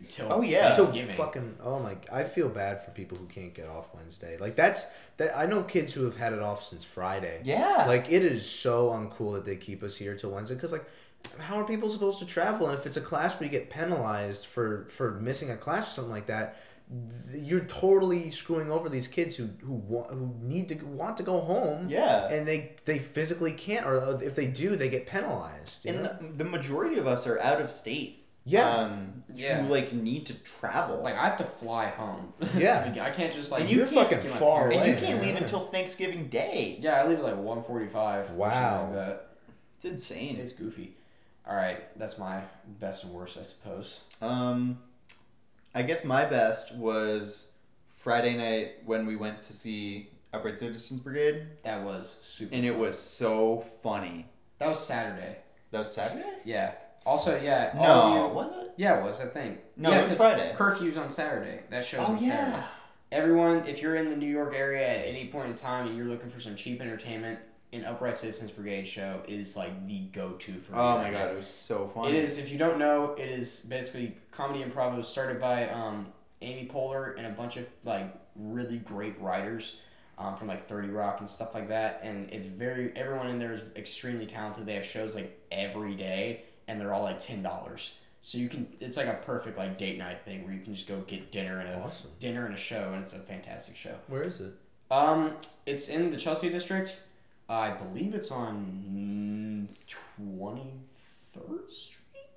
[0.00, 0.74] Until Oh, yeah.
[0.74, 1.14] Thanksgiving.
[1.16, 1.96] fucking oh my!
[2.12, 4.36] I feel bad for people who can't get off Wednesday.
[4.38, 4.84] Like that's
[5.18, 5.36] that.
[5.38, 7.40] I know kids who have had it off since Friday.
[7.44, 7.84] Yeah.
[7.86, 10.54] Like it is so uncool that they keep us here till Wednesday.
[10.56, 10.84] Because like,
[11.38, 12.68] how are people supposed to travel?
[12.68, 15.90] And if it's a class where you get penalized for for missing a class or
[15.90, 16.58] something like that, th-
[17.34, 21.40] you're totally screwing over these kids who who want who need to want to go
[21.40, 21.88] home.
[21.88, 22.28] Yeah.
[22.28, 25.84] And they they physically can't, or if they do, they get penalized.
[25.86, 28.22] And the, the majority of us are out of state.
[28.44, 28.68] Yeah.
[28.72, 29.62] Um, Yeah.
[29.62, 31.02] Who like need to travel.
[31.02, 32.32] Like I have to fly home.
[32.56, 32.94] Yeah.
[33.02, 33.62] I can't just like.
[33.62, 35.26] And you You're can't fucking far parents- and you can't man.
[35.32, 36.78] leave until Thanksgiving Day.
[36.80, 38.30] Yeah, I leave at like one forty-five.
[38.30, 38.84] Wow.
[38.84, 39.28] Like that.
[39.74, 40.36] It's insane.
[40.36, 40.94] It's goofy.
[41.48, 42.40] All right, that's my
[42.80, 44.00] best and worst, I suppose.
[44.20, 44.78] Um,
[45.76, 47.52] I guess my best was
[47.98, 52.54] Friday night when we went to see Upright Citizens Brigade, That was super.
[52.54, 52.80] and it fun.
[52.80, 54.26] was so funny.
[54.58, 55.36] That was Saturday.
[55.72, 56.24] That was Saturday?
[56.46, 56.72] Yeah.
[57.04, 57.72] Also, yeah.
[57.76, 57.82] all
[58.14, 58.72] No, you- was it?
[58.78, 59.20] Yeah, it was.
[59.20, 59.58] I think.
[59.76, 60.54] No, yeah, it was 'cause Friday.
[60.56, 61.60] Curfew's on Saturday.
[61.68, 62.56] That show's Oh on Saturday.
[62.56, 62.66] yeah.
[63.12, 66.06] Everyone, if you're in the New York area at any point in time and you're
[66.06, 67.38] looking for some cheap entertainment,
[67.72, 70.78] an Upright Citizens Brigade show is like the go-to for me.
[70.78, 71.24] Oh right my now.
[71.26, 72.18] god, it was so It funny.
[72.18, 72.38] is.
[72.38, 74.94] If you don't know, it is basically comedy improv.
[74.94, 76.06] It was started by um,
[76.42, 79.76] Amy Poehler and a bunch of like really great writers
[80.18, 82.00] um, from like Thirty Rock and stuff like that.
[82.02, 84.64] And it's very everyone in there is extremely talented.
[84.66, 87.92] They have shows like every day, and they're all like ten dollars.
[88.22, 88.66] So you can.
[88.80, 91.58] It's like a perfect like date night thing where you can just go get dinner
[91.60, 92.10] and a Awesome.
[92.18, 93.94] dinner and a show, and it's a fantastic show.
[94.08, 94.52] Where is it?
[94.90, 95.32] Um,
[95.66, 96.96] it's in the Chelsea district.
[97.48, 100.74] I believe it's on Twenty
[101.34, 101.96] Third Street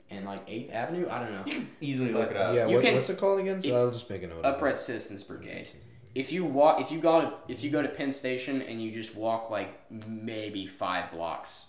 [0.10, 1.08] and like Eighth Avenue.
[1.10, 1.44] I don't know.
[1.46, 2.54] You can easily look it up.
[2.56, 3.62] yeah, you what, can- what's it called again?
[3.62, 4.44] So I'll just make a note.
[4.46, 4.78] Upright it.
[4.80, 5.70] Citizens Brigade.
[6.16, 8.92] If you walk, if you go to, if you go to Penn Station and you
[8.92, 11.66] just walk like maybe five blocks,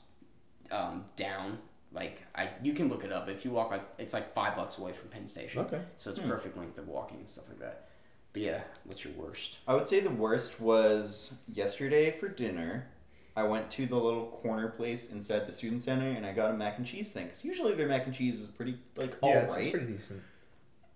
[0.70, 1.58] um, down,
[1.92, 3.28] like I, you can look it up.
[3.28, 5.82] If you walk like it's like five blocks away from Penn Station, Okay.
[5.98, 6.28] so it's Hmm.
[6.28, 7.88] perfect length of walking and stuff like that.
[8.32, 9.58] But yeah, what's your worst?
[9.68, 12.86] I would say the worst was yesterday for dinner.
[13.36, 16.54] I went to the little corner place inside the student center and I got a
[16.54, 17.28] mac and cheese thing.
[17.28, 19.44] Cause usually their mac and cheese is pretty like all yeah, right.
[19.44, 20.22] it's, it's pretty decent.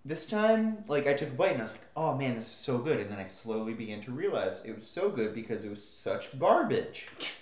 [0.03, 2.51] This time, like I took a bite and I was like, "Oh man, this is
[2.51, 5.69] so good." And then I slowly began to realize it was so good because it
[5.69, 7.07] was such garbage.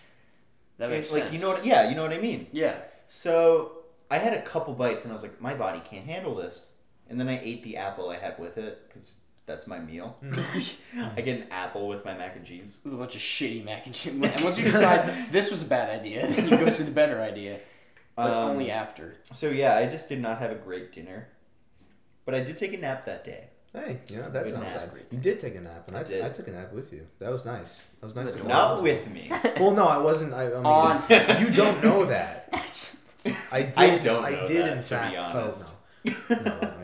[0.79, 1.33] That makes like sense.
[1.33, 1.63] you know what?
[1.63, 2.47] Yeah, you know what I mean.
[2.51, 2.75] Yeah.
[3.07, 6.71] So I had a couple bites and I was like, "My body can't handle this."
[7.09, 10.17] And then I ate the apple I had with it because that's my meal.
[11.15, 12.79] I get an apple with my mac and cheese.
[12.83, 14.13] with a bunch of shitty mac and cheese.
[14.13, 17.21] And once you decide this was a bad idea, then you go to the better
[17.21, 17.59] idea.
[18.15, 19.15] But it's Um, only after.
[19.33, 21.27] So yeah, I just did not have a great dinner,
[22.25, 23.45] but I did take a nap that day.
[23.73, 24.93] Hey, yeah, It's a that good sounds nap.
[24.93, 25.03] bad.
[25.11, 26.23] You did take a nap, and I I, did.
[26.23, 27.07] I took a nap with you.
[27.17, 27.81] That was nice.
[28.01, 28.25] That was nice.
[28.27, 28.83] Was to go Not out.
[28.83, 29.31] with me.
[29.59, 30.31] Well, no, I wasn't.
[30.35, 32.49] I, I mean, On- you don't know that.
[33.51, 33.75] I did.
[33.77, 35.17] I don't I did that, in to be fact.
[35.17, 35.65] honest.
[36.05, 36.82] cuddle- no, no.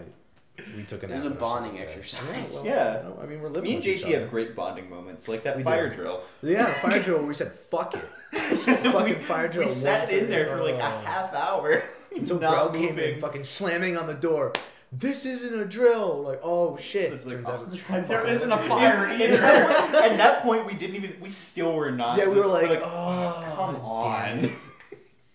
[0.80, 1.24] I, we took a It nap.
[1.24, 2.62] was a bonding exercise.
[2.64, 3.04] Yeah.
[3.04, 3.24] well, Yeah.
[3.24, 3.64] I mean, we're living.
[3.70, 5.96] Me and with each JT have great bonding moments, like that We fire do.
[5.96, 6.22] drill.
[6.42, 7.18] Yeah, the fire drill.
[7.20, 8.08] where We said fuck it.
[8.34, 9.66] fucking we, fire drill.
[9.66, 11.02] We sat in there for like a oh.
[11.06, 11.84] half hour.
[12.16, 14.54] Until not bro came in, fucking slamming on the door.
[14.92, 16.24] This isn't a drill.
[16.24, 17.14] Like, oh shit.
[17.14, 17.74] It's like, Turns oh, out it's
[18.08, 19.44] there fucking- isn't a fire At either.
[19.44, 21.16] at that point, we didn't even.
[21.22, 22.18] We still were not.
[22.18, 24.46] Yeah, we were like, oh, oh, come damn on.
[24.46, 24.52] it.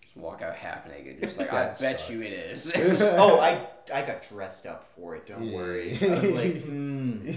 [0.01, 2.09] Just walk out half naked, just like I bet sucked.
[2.09, 2.69] you it is.
[2.75, 5.27] oh, I I got dressed up for it.
[5.27, 5.55] Don't Yeah.
[5.55, 5.97] worry.
[6.01, 7.19] I was like, hmm.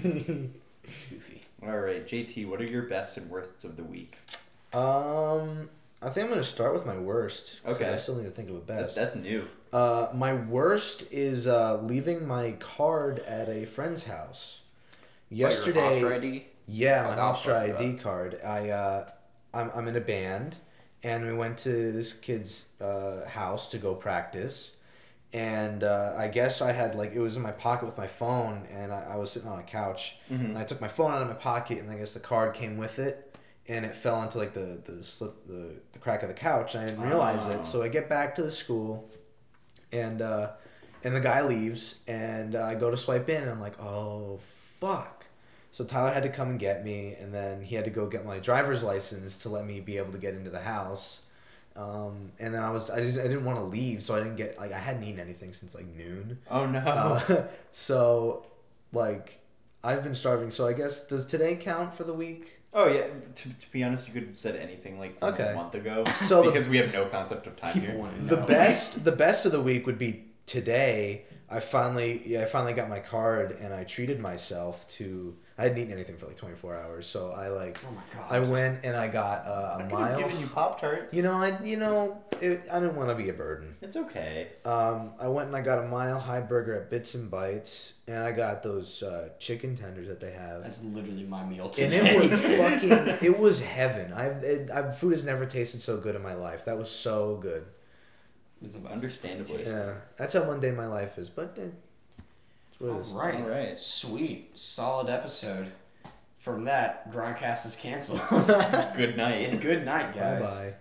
[0.83, 1.41] it's goofy.
[1.63, 4.15] All right, JT, what are your best and worsts of the week?
[4.73, 5.69] um,
[6.01, 7.59] I think I'm gonna start with my worst.
[7.65, 7.91] Okay.
[7.91, 8.95] I still need to think of a best.
[8.95, 9.47] That's new.
[9.73, 14.61] Uh, my worst is uh, leaving my card at a friend's house.
[15.29, 16.45] Yesterday, Your Hofstra ID?
[16.67, 17.75] yeah, Oh, my Hofstra.
[17.79, 18.39] ID card.
[18.43, 19.09] I uh,
[19.53, 20.55] I'm I'm in a band,
[21.03, 24.71] and we went to this kid's uh, house to go practice.
[25.31, 28.65] And uh, I guess I had like it was in my pocket with my phone,
[28.71, 30.45] and I, I was sitting on a couch, Mm-hmm.
[30.45, 32.77] and I took my phone out of my pocket, and I guess the card came
[32.77, 33.35] with it,
[33.67, 36.73] and it fell into like the the slip the, the crack of the couch.
[36.73, 37.51] And I didn't realize Oh.
[37.51, 39.07] it, so I get back to the school,
[39.91, 40.51] and uh,
[41.03, 44.39] and the guy leaves, and uh, I go to swipe in, and I'm like, oh
[44.79, 45.27] fuck.
[45.71, 48.25] So Tyler had to come and get me, and then he had to go get
[48.25, 51.19] my driver's license to let me be able to get into the house.
[51.79, 54.35] Um, and then I was I didn't I didn't want to leave, so I didn't
[54.35, 56.39] get like I hadn't eaten anything since like noon.
[56.51, 56.79] Oh no.
[56.79, 58.45] Uh, so
[58.91, 59.39] like
[59.83, 60.51] I've been starving.
[60.51, 62.59] So I guess does today count for the week?
[62.73, 63.07] oh yeah.
[63.35, 65.51] To, to be honest, you could have said anything like from Okay.
[65.51, 66.03] a month ago.
[66.27, 67.97] So the- because we have no concept of time here.
[68.23, 68.45] The know.
[68.45, 71.23] best the best of the week would be today.
[71.49, 75.77] I finally yeah I finally got my card and I treated myself to I hadn't
[75.77, 78.31] eaten anything for like 24 hours, so I like Oh my god.
[78.31, 80.19] I went and I got uh, I a could have mile.
[80.19, 81.13] given you Pop Tarts.
[81.13, 83.75] You know, I you know it, I didn't want to be a burden.
[83.81, 84.47] It's okay.
[84.63, 88.17] Um, I went and I got a mile high burger at Bits and Bites, and
[88.23, 90.63] I got those uh, chicken tenders that they have.
[90.63, 91.99] That's literally my meal today.
[91.99, 92.39] and it was
[93.19, 96.35] fucking it was heaven i've it, I've food has never tasted so good in my
[96.35, 97.65] life that was so good
[98.63, 98.75] It's.
[98.75, 99.63] Understandably.
[99.65, 101.73] yeah that's how mundane my life is but it
[102.81, 103.35] All right.
[103.35, 103.79] All right.
[103.79, 104.51] Sweet.
[104.55, 105.71] Solid episode.
[106.37, 108.21] From that, Gronkcast is canceled.
[108.95, 109.59] Good night.
[109.61, 110.41] Good night, guys.
[110.41, 110.75] bye bye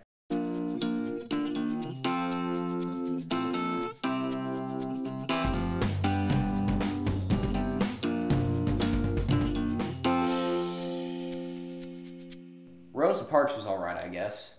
[12.92, 14.50] Rosa Parks was alright, I guess.